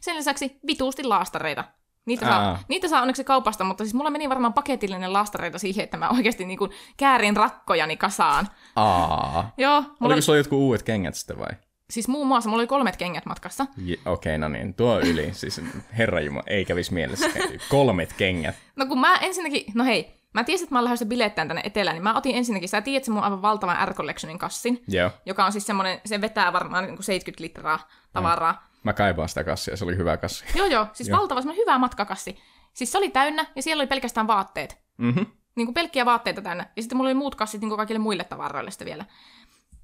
[0.00, 1.64] Sen lisäksi vituusti laastareita.
[2.06, 2.58] Niitä saa, Aa.
[2.68, 6.44] niitä saa onneksi kaupasta, mutta siis mulla meni varmaan paketillinen laastareita siihen, että mä oikeasti
[6.44, 8.48] niin kuin käärin rakkojani kasaan.
[8.76, 9.50] Aa.
[9.56, 11.48] Joo, mulla Oliko oli, sulla jotkut uudet kengät sitten vai?
[11.90, 13.66] siis muun muassa mulla oli kolmet kengät matkassa.
[13.76, 15.28] Je- Okei, okay, no niin, tuo yli.
[15.34, 15.60] Siis
[15.98, 17.26] herranjumala, ei kävis mielessä.
[17.68, 18.54] Kolmet kengät.
[18.76, 22.02] No kun mä ensinnäkin, no hei, mä tiesin, että mä lähdössä bilettään tänne etelään, niin
[22.02, 25.10] mä otin ensinnäkin, sä tiedät se mun aivan valtavan R Collectionin kassin, Joo.
[25.26, 28.68] joka on siis semmoinen, se vetää varmaan niin kuin 70 litraa tavaraa.
[28.82, 30.44] Mä kaipaan sitä kassia, se oli hyvä kassi.
[30.54, 31.18] Joo, joo, siis Joo.
[31.18, 32.38] valtava semmoinen hyvä matkakassi.
[32.72, 34.80] Siis se oli täynnä ja siellä oli pelkästään vaatteet.
[34.96, 35.22] Mhm.
[35.54, 36.66] Niin kuin pelkkiä vaatteita täynnä.
[36.76, 39.04] Ja sitten mulla oli muut kassit niin kuin kaikille muille tavaroille sitten vielä.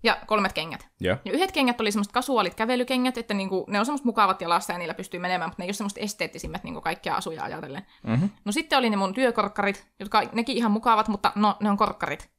[0.03, 0.89] Ja kolmet kengät.
[1.01, 1.17] Joo.
[1.25, 4.79] Ja yhdet kengät oli semmoiset kasuaalit kävelykengät, että niinku, ne on semmoiset mukavat jalassa ja
[4.79, 7.87] niillä pystyy menemään, mutta ne ei ole semmoiset esteettisimmät niinku kaikkia asuja ajatellen.
[8.03, 8.25] Mhm.
[8.45, 12.31] No sitten oli ne mun työkorkkarit, jotka nekin ihan mukavat, mutta no ne on korkkarit.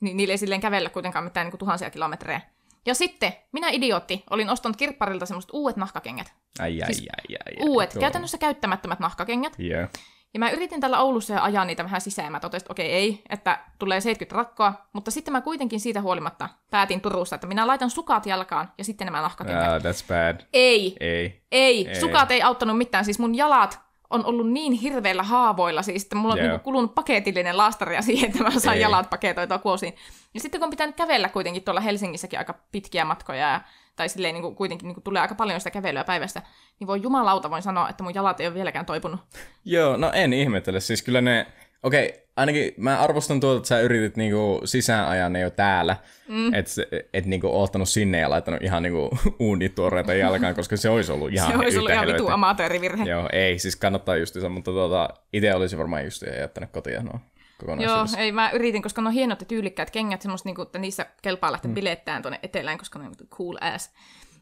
[0.00, 2.40] Niin niille ei silleen kävellä kuitenkaan mitään niinku tuhansia kilometrejä.
[2.86, 6.32] Ja sitten, minä idiootti, olin ostanut kirpparilta semmoiset uudet nahkakengät.
[6.58, 7.68] Ai, ai, Siis ai, ai, ai.
[7.68, 9.52] Uudet, Tuo- käytännössä käyttämättömät nahkakengät.
[9.58, 9.86] Joo.
[10.36, 12.32] Ja mä yritin tällä Oulussa jo ajaa niitä vähän sisään.
[12.32, 14.72] Mä totesin, että okei, ei, että tulee 70 rakkoa.
[14.92, 19.04] Mutta sitten mä kuitenkin siitä huolimatta päätin Turussa, että minä laitan sukat jalkaan ja sitten
[19.04, 19.68] nämä nahkakengät.
[19.68, 20.46] Ah, that's bad.
[20.52, 21.42] Ei, Ei.
[21.52, 22.00] ei, Ei.
[22.00, 23.04] sukat ei auttanut mitään.
[23.04, 23.80] Siis mun jalat
[24.10, 26.48] on ollut niin hirveillä haavoilla, siis että mulla on Joo.
[26.48, 28.82] niinku kulunut paketillinen laastaria siihen, että mä saan Ei.
[28.82, 29.96] jalat paketoitua kuosiin.
[30.34, 33.60] Ja sitten kun on pitänyt kävellä kuitenkin tuolla Helsingissäkin aika pitkiä matkoja, ja,
[33.96, 36.42] tai silleen niinku, kuitenkin niinku, tulee aika paljon sitä kävelyä päivästä,
[36.80, 39.20] niin voi jumalauta voin sanoa, että mun jalat ei ole vieläkään toipunut.
[39.64, 40.80] Joo, no en ihmettele.
[40.80, 41.46] Siis kyllä ne...
[41.82, 45.96] Okei, okay, ainakin mä arvostan tuota, että sä yritit niinku sisään ajaa ne jo täällä.
[46.28, 46.54] Mm.
[46.54, 51.12] Et, se- et niinku oottanut sinne ja laittanut ihan niinku uunituoreita jalkaan, koska se olisi
[51.12, 53.04] ollut ihan Se olisi ollut ihan vitu amatöörivirhe.
[53.04, 57.20] Joo, ei, siis kannattaa justiinsa, mutta tuota, itse olisin varmaan just jättänyt kotiin no
[57.80, 61.06] Joo, ei mä yritin, koska ne on hienot ja tyylikkäät kengät, semmoista niinku, että niissä
[61.22, 61.52] kelpaa Mm.
[61.52, 63.90] lähteä bilettään tuonne etelään, koska ne on cool ass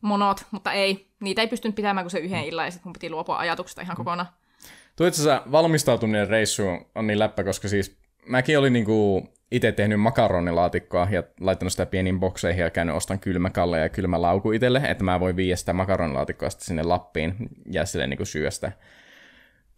[0.00, 2.24] monot, mutta ei, niitä ei pystynyt pitämään kuin se Mm.
[2.24, 4.28] yhden illan, ja sitten mun piti luopua ajatuksesta ihan kokonaan.
[4.96, 7.96] Tuo itse asiassa valmistautuminen reissuun on niin läppä, koska siis
[8.26, 13.78] mäkin olin niinku itse tehnyt makaronilaatikkoa ja laittanut sitä pieniin bokseihin ja käynyt ostan kylmäkalle
[13.80, 17.34] ja kylmälauku itselle, että mä voin viiä sitä makaronilaatikkoa sitten sinne Lappiin
[17.70, 18.72] ja silleen niin syö sitä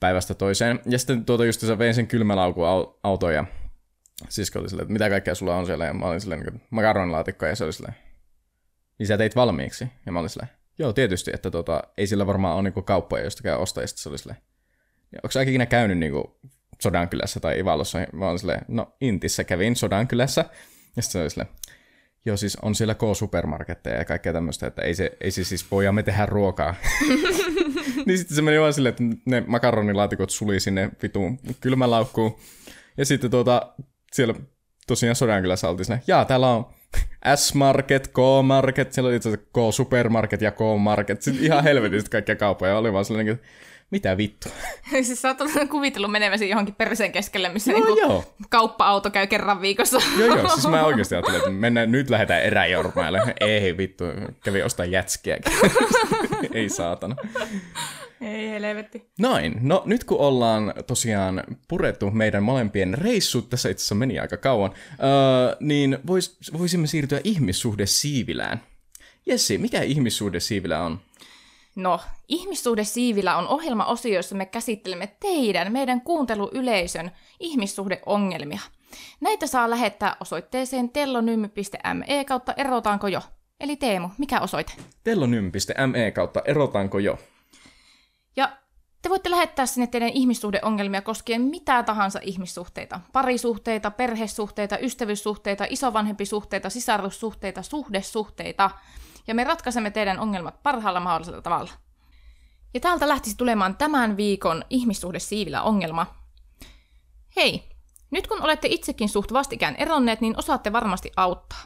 [0.01, 0.81] päivästä toiseen.
[0.87, 2.63] Ja sitten tuota just se vein sen kylmälauku
[3.03, 3.45] autoon ja
[4.29, 7.47] sisko oli silleen, että mitä kaikkea sulla on siellä, ja mä olin silleen niin makaronilaatikko,
[7.47, 7.95] ja se oli silleen,
[8.99, 12.57] niin sä teit valmiiksi, ja mä olin silleen, joo tietysti, että tota, ei sillä varmaan
[12.57, 14.41] ole niin kauppoja jostakin ostaa, ja se oli silleen,
[15.13, 16.13] ja onko sä ikinä käynyt niin
[16.83, 17.99] Sodankylässä tai Ivalossa?
[18.13, 20.45] Mä olin silleen, no Intissä kävin Sodankylässä,
[20.97, 21.49] ja sitten se oli silleen,
[22.27, 26.03] Joo, siis on siellä K-supermarketteja ja kaikkea tämmöistä, että ei se, ei se siis me
[26.03, 26.75] tehdä ruokaa.
[28.07, 32.39] niin sitten se meni vaan silleen, että ne makaronilaatikot suli sinne vituun kylmälaukkuun.
[32.97, 33.75] Ja sitten tuota,
[34.13, 34.35] siellä
[34.87, 36.67] tosiaan Sodankylässä oltiin sinne, jaa, täällä on
[37.35, 42.93] S-Market, K-Market, siellä oli itse asiassa K-Supermarket ja K-Market, sitten ihan helvetistä kaikkia kauppoja, oli
[42.93, 43.47] vaan sellainen, että
[43.91, 44.49] mitä vittu?
[45.03, 48.35] siis sä oot kuvitellut meneväsi johonkin perseen keskelle, missä no, niinku joo.
[48.49, 50.01] kauppa-auto käy kerran viikossa.
[50.19, 50.49] joo, joo.
[50.49, 53.35] Siis mä oikeasti ajattelin, että mennään, nyt lähdetään eräjormaille.
[53.41, 54.05] Ei vittu,
[54.45, 55.37] kävi ostaa jätskiä.
[56.53, 57.17] Ei saatana.
[58.21, 59.11] Ei helvetti.
[59.19, 64.37] Noin, no nyt kun ollaan tosiaan purettu meidän molempien reissut, tässä itse asiassa meni aika
[64.37, 68.61] kauan, uh, niin vois, voisimme siirtyä ihmissuhde siivilään.
[69.27, 71.01] Jessi, mikä ihmissuhde siivilä on?
[71.77, 77.11] No, Ihmissuhde Siivillä on ohjelma-osio, jossa me käsittelemme teidän, meidän kuunteluyleisön
[77.41, 78.61] ihmissuhdeongelmia.
[79.21, 83.21] Näitä saa lähettää osoitteeseen tellonymy.me kautta erotaanko jo.
[83.61, 84.73] Eli Teemu, mikä osoite?
[85.05, 87.19] tellonymy.me kautta erotaanko jo.
[88.37, 88.57] Ja
[89.03, 93.01] te voitte lähettää sinne teidän ihmissuhdeongelmia koskien mitä tahansa ihmissuhteita.
[93.13, 98.71] Parisuhteita, perhesuhteita, ystävyyssuhteita, isovanhempisuhteita, sisarussuhteita, suhdesuhteita–
[99.27, 101.71] ja me ratkaisemme teidän ongelmat parhaalla mahdollisella tavalla.
[102.75, 106.07] Ja täältä lähtisi tulemaan tämän viikon ihmissuhde siivillä ongelma.
[107.37, 107.69] Hei,
[108.11, 111.63] nyt kun olette itsekin suht vastikään eronneet, niin osaatte varmasti auttaa.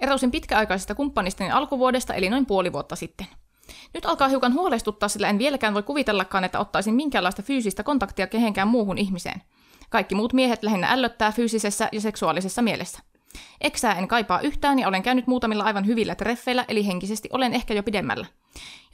[0.00, 3.26] Erosin pitkäaikaisesta kumppanistani alkuvuodesta, eli noin puoli vuotta sitten.
[3.94, 8.68] Nyt alkaa hiukan huolestuttaa, sillä en vieläkään voi kuvitellakaan, että ottaisin minkäänlaista fyysistä kontaktia kehenkään
[8.68, 9.42] muuhun ihmiseen.
[9.90, 12.98] Kaikki muut miehet lähinnä ällöttää fyysisessä ja seksuaalisessa mielessä.
[13.60, 17.74] Eksää en kaipaa yhtään ja olen käynyt muutamilla aivan hyvillä treffeillä, eli henkisesti olen ehkä
[17.74, 18.26] jo pidemmällä.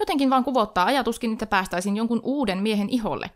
[0.01, 3.30] Jotenkin vaan kuvottaa ajatuskin, että päästäisin jonkun uuden miehen iholle.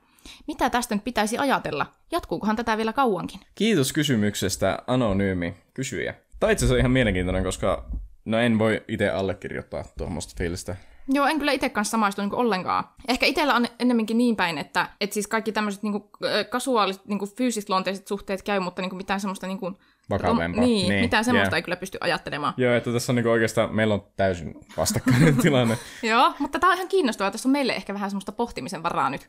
[0.47, 1.87] Mitä tästä nyt pitäisi ajatella?
[2.11, 3.41] Jatkuukohan tätä vielä kauankin?
[3.55, 6.15] Kiitos kysymyksestä, anonyymi kysyjä.
[6.41, 7.91] Tai itse asiassa ihan mielenkiintoinen, koska
[8.25, 10.77] no en voi itse allekirjoittaa tuommoista fiilistä.
[11.09, 12.85] Joo, en kyllä itse kanssa samaistu niin ollenkaan.
[13.09, 16.03] Ehkä itsellä on ennemminkin niin päin, että, että siis kaikki tämmöiset niin
[16.51, 19.77] kasuaaliset, niin fyysiset luonteiset suhteet käy, mutta niin kuin mitään semmoista niin kuin,
[20.11, 20.65] vakavempaa.
[20.65, 21.59] Niin, niin, mitään semmoista yeah.
[21.59, 22.55] ei kyllä pysty ajattelemaan.
[22.57, 25.79] Joo, että tässä on niinku oikeastaan, meillä on täysin vastakkainen tilanne.
[26.03, 27.31] Joo, mutta tämä on ihan kiinnostavaa.
[27.31, 29.29] Tässä on meille ehkä vähän semmoista pohtimisen varaa nyt.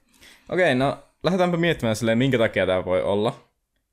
[0.50, 3.49] Okei, okay, no lähdetäänpä miettimään silleen, minkä takia tämä voi olla.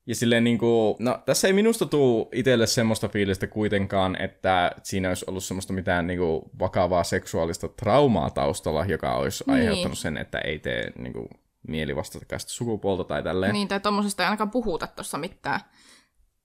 [0.07, 5.25] Ja silleen niinku, no tässä ei minusta tule itselle semmoista fiilistä kuitenkaan, että siinä olisi
[5.27, 9.55] ollut semmoista mitään niinku vakavaa seksuaalista traumaa taustalla, joka olisi niin.
[9.55, 11.29] aiheuttanut sen, että ei tee niinku
[11.67, 13.53] mieli vastata sukupuolta tai tälleen.
[13.53, 15.59] Niin, tai tuommoisesta ei ainakaan puhuta tuossa mitään.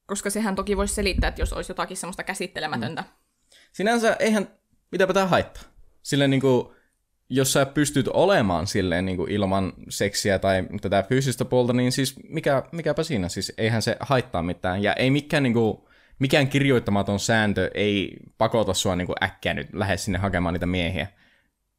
[0.07, 3.03] Koska sehän toki voisi selittää, että jos olisi jotakin semmoista käsittelemätöntä.
[3.03, 3.09] Mm.
[3.73, 4.49] Sinänsä eihän,
[4.93, 5.63] mitäpä tämä haittaa.
[6.03, 6.69] Silleen niin kuin,
[7.31, 12.17] jos sä pystyt olemaan silleen niin kuin ilman seksiä tai tätä fyysistä puolta, niin siis
[12.29, 14.83] mikä, mikäpä siinä, siis eihän se haittaa mitään.
[14.83, 15.79] Ja ei mikään, niin kuin,
[16.19, 21.07] mikään kirjoittamaton sääntö ei pakota sua niin kuin äkkiä nyt lähde sinne hakemaan niitä miehiä.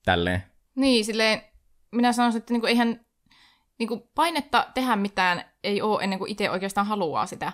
[0.05, 0.43] Tälleen.
[0.75, 1.41] Niin, silleen
[1.91, 3.05] minä sanoisin, että niin kuin, eihän
[3.79, 7.53] niin kuin, painetta tehdä mitään ei ole ennen kuin itse oikeastaan haluaa sitä.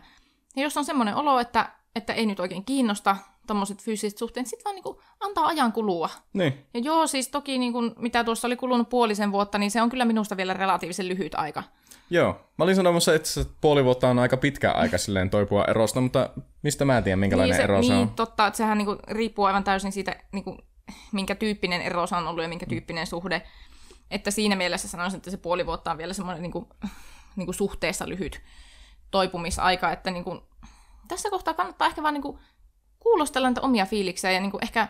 [0.55, 3.17] Ja jos on semmoinen olo, että, että ei nyt oikein kiinnosta
[3.49, 6.09] tommoset fyysiset suhteet, niin sitten vaan niinku antaa ajan kulua.
[6.33, 6.65] Niin.
[6.73, 10.05] Ja joo, siis toki niinku, mitä tuossa oli kulunut puolisen vuotta, niin se on kyllä
[10.05, 11.63] minusta vielä relatiivisen lyhyt aika.
[12.09, 12.33] Joo.
[12.57, 13.29] Mä olin sanomassa, että
[13.61, 16.29] puoli vuotta on aika pitkä aika silleen toipua erosta, mutta
[16.61, 18.09] mistä mä tiedän, minkälainen niin se, ero se niin, on?
[18.09, 20.57] totta, että sehän niinku riippuu aivan täysin siitä, niinku,
[21.11, 23.41] minkä tyyppinen ero on ollut ja minkä tyyppinen suhde.
[24.11, 26.67] Että siinä mielessä sanoisin, että se puoli vuotta on vielä semmoinen niinku,
[27.35, 28.41] niinku suhteessa lyhyt
[29.11, 30.41] toipumisaika, että niin kuin,
[31.07, 32.39] tässä kohtaa kannattaa ehkä vaan niin kuin,
[32.99, 34.87] kuulostella niitä omia fiiliksiä ja niin kuin, ehkä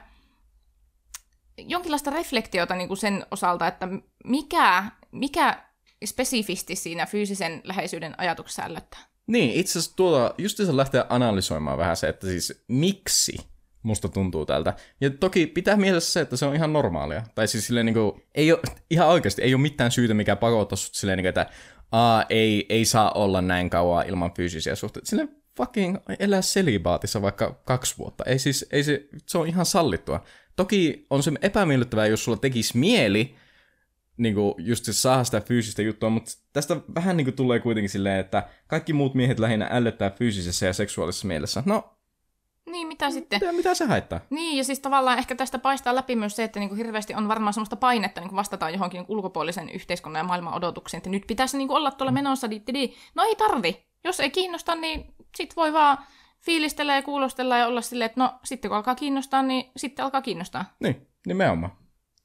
[1.58, 3.88] jonkinlaista reflektiota niin kuin sen osalta, että
[4.26, 5.64] mikä, mikä
[6.06, 9.00] spesifisti siinä fyysisen läheisyyden ajatuksessa ällöttää.
[9.28, 13.38] Niin, itse asiassa tuolla just se lähtee analysoimaan vähän se, että siis miksi
[13.84, 14.74] musta tuntuu tältä.
[15.02, 17.24] Ja toki pitää mielessä se, että se on ihan normaalia.
[17.36, 20.76] Tai siis silleen niin kuin, ei ole, ihan oikeasti ei ole mitään syytä, mikä pakottaa
[20.76, 21.50] sut silleen, niin kuin, että
[21.92, 25.10] Aa, ei, ei saa olla näin kauan ilman fyysisiä suhteita.
[25.10, 25.28] Sille
[25.60, 28.24] fucking elää selibaatissa vaikka kaksi vuotta.
[28.24, 30.24] Ei siis, ei se, se on ihan sallittua.
[30.56, 33.36] Toki on se epämiellyttävää, jos sulla tekisi mieli
[34.18, 37.90] niin kuin, just se saa sitä fyysistä juttua, mutta tästä vähän niin kuin, tulee kuitenkin
[37.90, 41.64] silleen, että kaikki muut miehet lähinnä ällöttää fyysisessä ja seksuaalisessa mielessä.
[41.66, 42.00] No,
[42.72, 43.40] Niin, mitä sitten?
[43.40, 44.20] mitä, mitä se haittaa?
[44.30, 47.54] Niin, ja siis tavallaan ehkä tästä paistaa läpi myös se, että niinku hirveästi on varmaan
[47.54, 51.74] semmoista painetta niin vastataan johonkin niinku ulkopuolisen yhteiskunnan ja maailman odotuksiin, että nyt pitäisi niinku
[51.74, 52.94] olla tuolla menossa, di, di, di.
[53.16, 53.86] no ei tarvi.
[54.04, 55.98] Jos ei kiinnosta, niin sit voi vaan
[56.42, 60.22] fiilistellä ja kuulostella ja olla silleen, että no sitten kun alkaa kiinnostaa, niin sitten alkaa
[60.22, 60.66] kiinnostaa.
[60.80, 61.72] Niin, nimenomaan.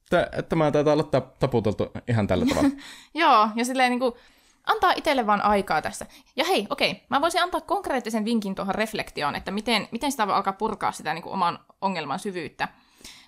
[0.09, 2.69] Tä- Tämä taitaa olla tap- taputeltu ihan tällä tavalla.
[3.13, 4.17] Joo, ja silleen niinku,
[4.65, 6.05] antaa itselle vaan aikaa tässä.
[6.35, 10.35] Ja hei, okei, mä voisin antaa konkreettisen vinkin tuohon reflektioon, että miten, miten sitä voi
[10.35, 12.67] alkaa purkaa sitä niinku oman ongelman syvyyttä.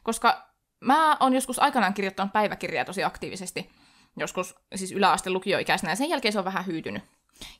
[0.04, 0.48] Koska
[0.80, 3.70] mä oon joskus aikanaan kirjoittanut päiväkirjaa tosi aktiivisesti,
[4.18, 7.04] joskus siis yläaste lukioikäisenä, ja sen jälkeen se on vähän hyytynyt.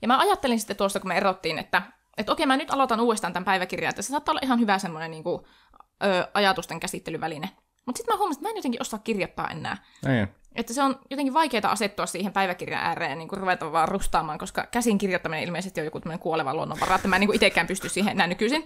[0.02, 1.82] Ja mä ajattelin sitten tuosta, kun me erottiin, että,
[2.18, 5.12] että okei, mä nyt aloitan uudestaan tämän päiväkirjan, että se saattaa olla ihan hyvä semmoinen
[5.12, 5.48] niinku,
[6.04, 7.50] ö, ajatusten käsittelyväline.
[7.86, 9.78] Mutta sitten mä huomasin, että mä en jotenkin osaa kirjoittaa enää.
[10.08, 10.28] Ei.
[10.56, 14.40] Että se on jotenkin vaikeaa asettua siihen päiväkirjan ääreen ja niin kuin ruveta vaan rustaamaan,
[14.40, 17.90] koska käsin kirjoittaminen ilmeisesti on joku tämmöinen kuoleva luonnonvara, että mä en niin itsekään pysty
[17.90, 18.66] siihen enää nykyisin.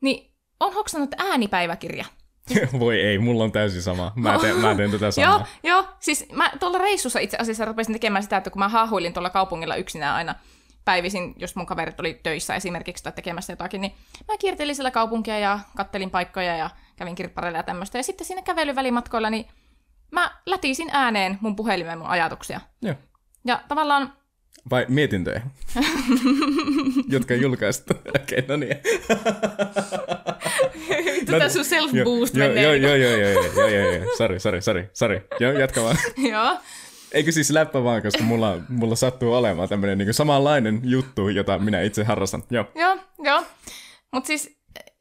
[0.00, 2.04] Niin on hoksannut äänipäiväkirja.
[2.80, 4.12] Voi ei, mulla on täysin sama.
[4.16, 5.30] Mä teen, mä teen tätä samaa.
[5.30, 5.88] Joo, joo.
[6.00, 9.76] Siis mä tuolla reissussa itse asiassa rupesin tekemään sitä, että kun mä haahuilin tuolla kaupungilla
[9.76, 10.34] yksinään aina
[10.84, 13.92] päivisin, jos mun kaverit oli töissä esimerkiksi tai tekemässä jotakin, niin
[14.28, 17.98] mä kiertelin siellä kaupunkia ja kattelin paikkoja ja kävin kirppareilla ja tämmöistä.
[17.98, 19.46] Ja sitten siinä kävelyvälimatkoilla, niin
[20.10, 22.60] mä lätisin ääneen mun puhelimeen mun ajatuksia.
[22.82, 22.94] Joo.
[23.44, 24.12] Ja tavallaan...
[24.70, 25.42] Vai mietintöjä,
[27.14, 27.94] jotka julkaistu.
[28.22, 28.76] Okei, no niin.
[31.22, 34.04] Vittu, tässä on self-boost Joo, joo, joo, joo, joo, joo, joo, joo, joo, joo,
[34.74, 35.96] joo, Joo, jatka vaan.
[36.32, 36.58] joo,
[37.14, 41.80] Eikö siis läppä vaan, koska mulla, mulla sattuu olemaan tämmönen niin samanlainen juttu, jota minä
[41.80, 42.42] itse harrastan.
[42.50, 42.64] Joo.
[42.74, 43.44] Joo, joo.
[44.12, 44.58] Mutta siis,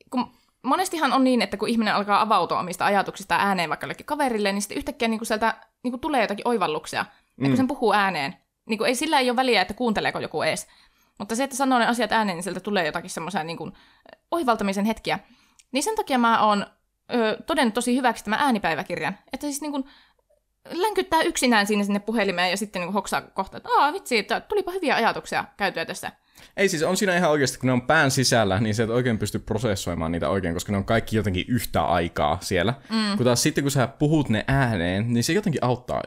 [0.10, 0.32] kun
[0.64, 4.62] monestihan on niin, että kun ihminen alkaa avautua omista ajatuksista ääneen vaikka jollekin kaverille, niin
[4.62, 7.06] sitten yhtäkkiä niin sieltä niin tulee jotakin oivalluksia.
[7.38, 7.44] Mm.
[7.44, 8.36] Ja kun sen puhuu ääneen,
[8.70, 10.68] niin kuin ei sillä ei ole väliä, että kuunteleeko joku ees.
[11.20, 13.74] Mutta se, että sanoo ne asiat ääneen, niin sieltä tulee jotakin semmoisia niin kuin,
[14.32, 15.20] oivaltamisen hetkiä.
[15.72, 16.66] Niin sen takia mä oon
[17.14, 19.18] ö, todennut tosi hyväksi tämän äänipäiväkirjan.
[19.34, 19.86] Että siis niin kuin,
[20.70, 24.72] länkyttää yksinään siinä sinne puhelimeen ja sitten niin hoksaa kohta, että Aa, vitsi, että tulipa
[24.72, 26.12] hyviä ajatuksia käytyä tässä.
[26.58, 29.18] Ei siis, on siinä ihan oikeasti, kun ne on pään sisällä, niin se et oikein
[29.18, 32.74] pysty prosessoimaan niitä oikein, koska ne on kaikki jotenkin yhtä aikaa siellä.
[32.90, 33.18] Mm.
[33.18, 36.02] Kun taas sitten, kun sä puhut ne ääneen, niin se jotenkin auttaa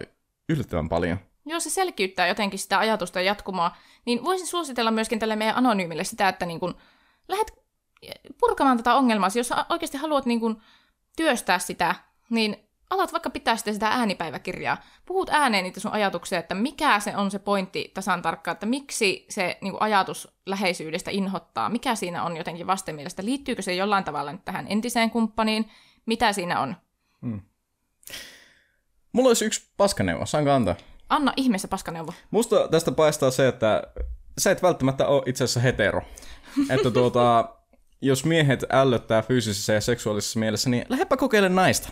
[0.48, 1.18] yllättävän paljon.
[1.46, 3.76] Joo, se selkiyttää jotenkin sitä ajatusta ja jatkumoa.
[4.04, 6.74] Niin voisin suositella myöskin tälle meidän anonyymille sitä, että niin kun
[7.28, 7.52] lähdet
[8.40, 9.28] purkamaan tätä ongelmaa.
[9.34, 10.62] Jos oikeasti haluat niin kun
[11.16, 11.94] työstää sitä,
[12.30, 12.56] niin
[12.90, 14.82] alat vaikka pitää sitten sitä äänipäiväkirjaa.
[15.06, 19.26] Puhut ääneen niitä sun ajatuksia, että mikä se on se pointti tasan tarkkaan, että miksi
[19.28, 24.44] se niin ajatus läheisyydestä inhottaa, mikä siinä on jotenkin vastenmielestä, liittyykö se jollain tavalla nyt
[24.44, 25.70] tähän entiseen kumppaniin,
[26.06, 26.76] mitä siinä on.
[29.12, 30.74] Mulla olisi yksi paskaneuvo, saanko antaa?
[31.08, 32.12] Anna ihmeessä paskaneuvo.
[32.30, 33.82] Musta tästä paistaa se, että
[34.38, 36.02] sä et välttämättä ole itse asiassa hetero.
[36.74, 37.54] että tuota,
[38.00, 41.88] jos miehet ällöttää fyysisessä ja seksuaalisessa mielessä, niin lähdepä kokeile naista.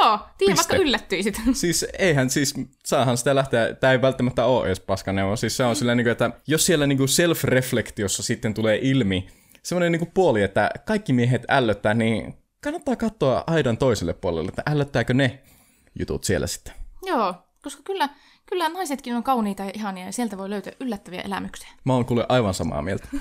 [0.00, 0.56] Joo, tiedä Piste.
[0.56, 1.40] vaikka yllättyisit.
[1.52, 5.36] Siis eihän siis, saahan sitä lähteä, tämä ei välttämättä ole edes paskaneuvo.
[5.36, 9.28] Siis se on silleen, niin kuin, että jos siellä niin kuin self-reflektiossa sitten tulee ilmi
[9.62, 14.62] semmoinen niin kuin puoli, että kaikki miehet ällöttää, niin kannattaa katsoa aidan toiselle puolelle, että
[14.66, 15.42] ällöttääkö ne
[15.98, 16.74] jutut siellä sitten.
[17.02, 18.08] Joo, koska kyllä,
[18.46, 21.68] kyllä naisetkin on kauniita ja ihania ja sieltä voi löytää yllättäviä elämyksiä.
[21.84, 23.08] Mä oon kuule aivan samaa mieltä.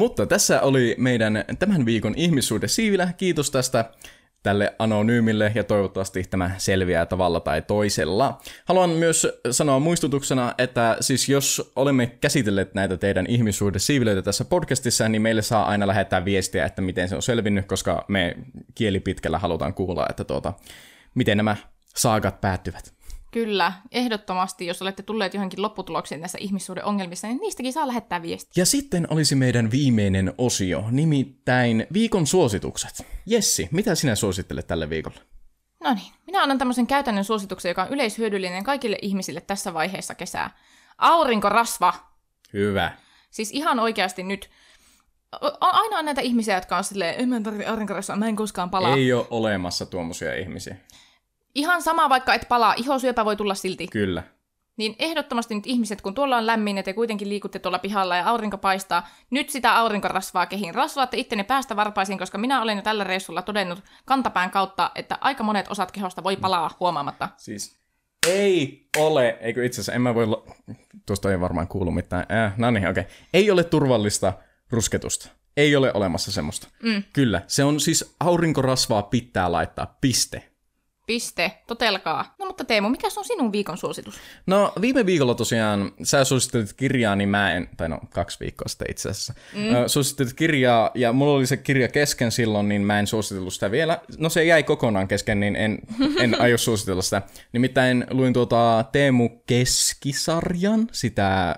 [0.00, 3.12] Mutta tässä oli meidän tämän viikon ihmissuhde siivilä.
[3.16, 3.84] Kiitos tästä
[4.42, 8.40] tälle anonyymille ja toivottavasti tämä selviää tavalla tai toisella.
[8.64, 15.22] Haluan myös sanoa muistutuksena, että siis jos olemme käsitelleet näitä teidän ihmissuhdesiivilöitä tässä podcastissa, niin
[15.22, 18.36] meille saa aina lähettää viestiä, että miten se on selvinnyt, koska me
[18.74, 20.52] kielipitkällä halutaan kuulla, että tuota,
[21.14, 21.56] miten nämä
[21.96, 22.99] saagat päättyvät.
[23.30, 28.60] Kyllä, ehdottomasti, jos olette tulleet johonkin lopputuloksiin näissä ihmissuhdeongelmissa, niin niistäkin saa lähettää viestiä.
[28.60, 33.06] Ja sitten olisi meidän viimeinen osio, nimittäin viikon suositukset.
[33.26, 35.18] Jessi, mitä sinä suosittelet tälle viikolle?
[35.84, 40.50] No niin, minä annan tämmöisen käytännön suosituksen, joka on yleishyödyllinen kaikille ihmisille tässä vaiheessa kesää.
[40.98, 41.94] Aurinkorasva.
[42.52, 42.92] Hyvä.
[43.30, 44.50] Siis ihan oikeasti nyt.
[45.60, 48.96] Aina on näitä ihmisiä, jotka on silleen, en mä tarvi aurinkorasvaa, mä en koskaan palaa.
[48.96, 50.76] Ei ole olemassa tuommoisia ihmisiä.
[51.54, 53.86] Ihan sama vaikka et palaa, ihosyöpä voi tulla silti.
[53.86, 54.22] Kyllä.
[54.76, 58.28] Niin ehdottomasti nyt ihmiset, kun tuolla on lämmin ja te kuitenkin liikutte tuolla pihalla ja
[58.28, 60.74] aurinko paistaa, nyt sitä aurinkorasvaa kehiin.
[60.74, 65.44] Rasvaatte ittenne päästä varpaisin, koska minä olen jo tällä reissulla todennut kantapään kautta, että aika
[65.44, 67.28] monet osat kehosta voi palaa huomaamatta.
[67.36, 67.80] Siis
[68.26, 70.46] ei ole, eikö itse asiassa, en mä voi, lo-
[71.06, 73.00] tuosta ei varmaan kuulu mitään, äh, no niin, okei.
[73.00, 73.14] Okay.
[73.34, 74.32] Ei ole turvallista
[74.70, 75.28] rusketusta.
[75.56, 76.68] Ei ole olemassa semmoista.
[76.82, 77.02] Mm.
[77.12, 80.49] Kyllä, se on siis aurinkorasvaa pitää laittaa, piste.
[81.10, 81.52] Piste.
[81.66, 82.34] Totelkaa.
[82.38, 84.14] No mutta Teemu, mikä on sinun viikon suositus?
[84.46, 88.90] No viime viikolla tosiaan sä suosittelit kirjaa, niin mä en, tai no kaksi viikkoa sitten
[88.90, 89.60] itse asiassa, mm.
[89.86, 94.00] suosittelit kirjaa ja mulla oli se kirja kesken silloin, niin mä en suositellut sitä vielä.
[94.18, 95.78] No se jäi kokonaan kesken, niin en,
[96.22, 97.22] en aio suositella sitä.
[97.52, 101.56] Nimittäin luin tuota Teemu Keskisarjan, sitä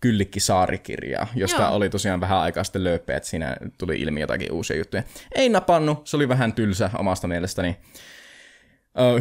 [0.00, 1.74] Kyllikki Saarikirjaa, josta Joo.
[1.74, 5.02] oli tosiaan vähän aikaa sitten lööpeä, että siinä tuli ilmi jotakin uusia juttuja.
[5.34, 7.76] Ei napannut, se oli vähän tylsä omasta mielestäni.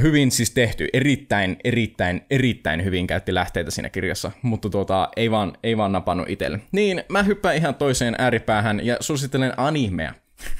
[0.01, 5.57] Hyvin siis tehty, erittäin, erittäin, erittäin hyvin käytti lähteitä siinä kirjassa, mutta tuota, ei, vaan,
[5.63, 6.59] ei vaan napannut itselle.
[6.71, 10.13] Niin, mä hyppään ihan toiseen ääripäähän ja suosittelen animea.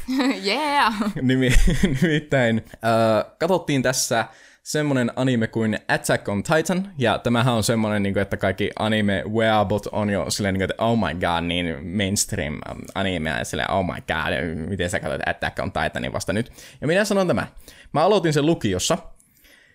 [0.46, 0.94] yeah!
[1.22, 1.50] Nimi,
[2.02, 4.26] nimittäin uh, katsottiin tässä
[4.68, 9.24] semmonen anime kuin Attack on Titan, ja tämähän on semmonen, niin kuin, että kaikki anime
[9.30, 13.46] weabot on jo silleen, niin kuin, että oh my god, niin mainstream um, anime, ja
[13.46, 16.52] silleen, oh my god, miten sä katsot Attack on Titanin vasta nyt.
[16.82, 17.48] Ja minä sanon tämä.
[17.98, 18.98] Mä aloitin sen lukiossa,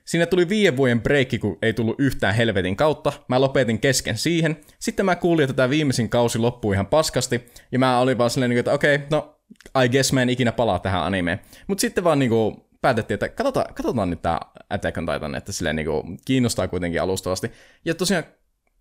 [0.05, 3.13] Siinä tuli viiden vuoden breikki, kun ei tullut yhtään helvetin kautta.
[3.29, 4.57] Mä lopetin kesken siihen.
[4.79, 7.51] Sitten mä kuulin, että tämä viimeisin kausi loppui ihan paskasti.
[7.73, 9.41] Ja mä olin vaan silleen, että okei, okay, no,
[9.85, 11.41] I guess mä en ikinä palaa tähän animeen.
[11.67, 15.77] Mutta sitten vaan niinku päätettiin, että katsotaan, katsotaan nyt tämä Attack on Titan, että silleen
[15.77, 17.53] niinku kiinnostaa kuitenkin alustavasti.
[17.85, 18.25] Ja tosiaan,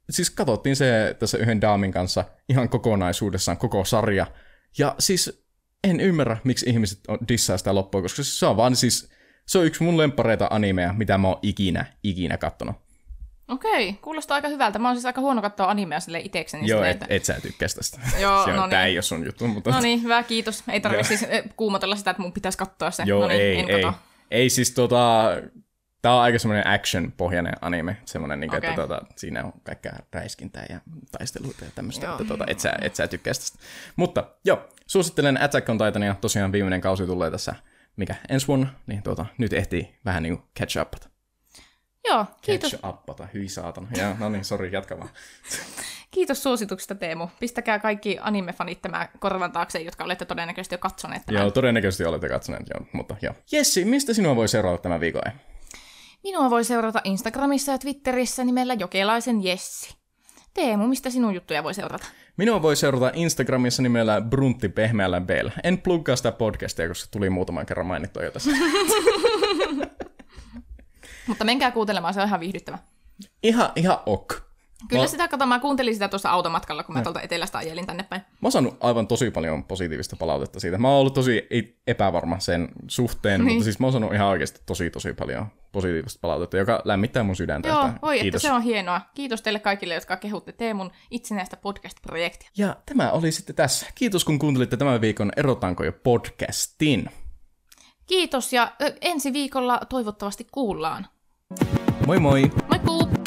[0.09, 4.27] siis katsottiin se tässä yhden daamin kanssa ihan kokonaisuudessaan, koko sarja.
[4.77, 5.43] Ja siis
[5.83, 9.11] en ymmärrä, miksi ihmiset dissaa sitä loppua, koska se on vaan siis,
[9.47, 12.75] se on yksi mun lempareita animeja, mitä mä oon ikinä, ikinä kattonut.
[13.51, 14.79] Okei, kuulostaa aika hyvältä.
[14.79, 16.67] Mä oon siis aika huono katsoa animea sille itsekseni.
[16.67, 17.99] Joo, et, et, et sä tykkää tästä.
[18.21, 18.69] Joo, se on, no niin.
[18.69, 19.71] Tää ei ole sun juttu, mutta...
[19.71, 20.63] No niin, hyvä, kiitos.
[20.71, 23.03] Ei tarvitse siis eh, kuumotella sitä, että mun pitäisi katsoa se.
[23.05, 23.81] Joo, no niin, ei, en ei.
[23.81, 23.97] kato.
[24.31, 25.31] Ei siis tota...
[26.01, 28.69] Tää on aika semmoinen action-pohjainen anime, semmoinen, niin Okei.
[28.69, 30.79] että tota, siinä on kaikkea räiskintää ja
[31.11, 32.15] taisteluita ja tämmöistä, Joo.
[32.15, 33.59] että tota, et, sä, et sä tykkää tästä.
[33.95, 37.55] Mutta joo, suosittelen Attack on Titania, tosiaan viimeinen kausi tulee tässä,
[37.95, 41.11] mikä ensi vuonna, niin tota, nyt ehtii vähän niinku catch upata.
[42.07, 43.87] Joo, kiitos, Catch upata, hyi saatana.
[43.97, 45.09] Ja, no niin, sori, jatka vaan.
[46.11, 47.27] kiitos suosituksesta Teemu.
[47.39, 51.41] Pistäkää kaikki anime-fanit tämä korvan taakse, jotka olette todennäköisesti jo katsoneet tämän.
[51.41, 53.33] Joo, todennäköisesti olette katsoneet, joo, mutta joo.
[53.51, 55.39] Jessi, mistä sinua voi seurata tämän viikon ajan?
[56.23, 59.95] Minua voi seurata Instagramissa ja Twitterissä nimellä Jokelaisen Jessi.
[60.53, 62.05] Teemu, mistä sinun juttuja voi seurata?
[62.41, 65.49] Minua voi seurata Instagramissa nimellä Bruntti Pehmeällä Bell.
[65.63, 68.51] En pluggaa sitä podcastia, koska tuli muutaman kerran mainittua jo tässä.
[71.27, 72.79] Mutta menkää kuuntelemaan, se on ihan viihdyttävä.
[73.43, 74.50] ihan, ihan ok.
[74.89, 78.03] Kyllä Mä- sitä, kato, mä kuuntelin sitä tuossa automatkalla, kun mä tuolta etelästä ajelin tänne
[78.03, 78.21] päin.
[78.21, 80.77] Mä oon saanut aivan tosi paljon positiivista palautetta siitä.
[80.77, 81.47] Mä oon ollut tosi
[81.87, 83.53] epävarma sen suhteen, niin.
[83.53, 87.35] Mutta siis mä oon saanut ihan oikeasti tosi tosi paljon positiivista palautetta, joka lämmittää mun
[87.35, 87.69] sydäntä.
[87.69, 88.41] Joo, että voi, että kiitos.
[88.41, 89.01] se on hienoa.
[89.15, 92.49] Kiitos teille kaikille, jotka kehutte Teemun itsenäistä podcast-projektia.
[92.57, 93.85] Ja tämä oli sitten tässä.
[93.95, 97.09] Kiitos kun kuuntelitte tämän viikon Erotanko jo podcastin.
[98.07, 98.71] Kiitos ja
[99.01, 101.07] ensi viikolla toivottavasti kuullaan.
[102.07, 102.51] Moi moi!
[102.69, 103.20] Moikkuu!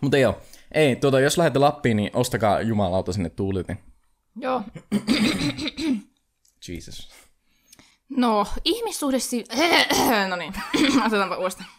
[0.00, 0.40] Mutta joo,
[0.72, 3.78] ei, tuota, jos lähdette Lappiin, niin ostakaa jumalauta sinne tuulitin.
[4.36, 4.62] Joo.
[6.68, 7.08] Jesus.
[8.08, 9.44] No, ihmissuhde si...
[10.30, 10.54] no niin,
[11.06, 11.70] otetaanpa uudestaan.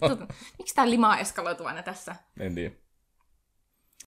[0.58, 2.16] Miksi tää limaa eskaloituu aina tässä?
[2.40, 2.74] En tiedä.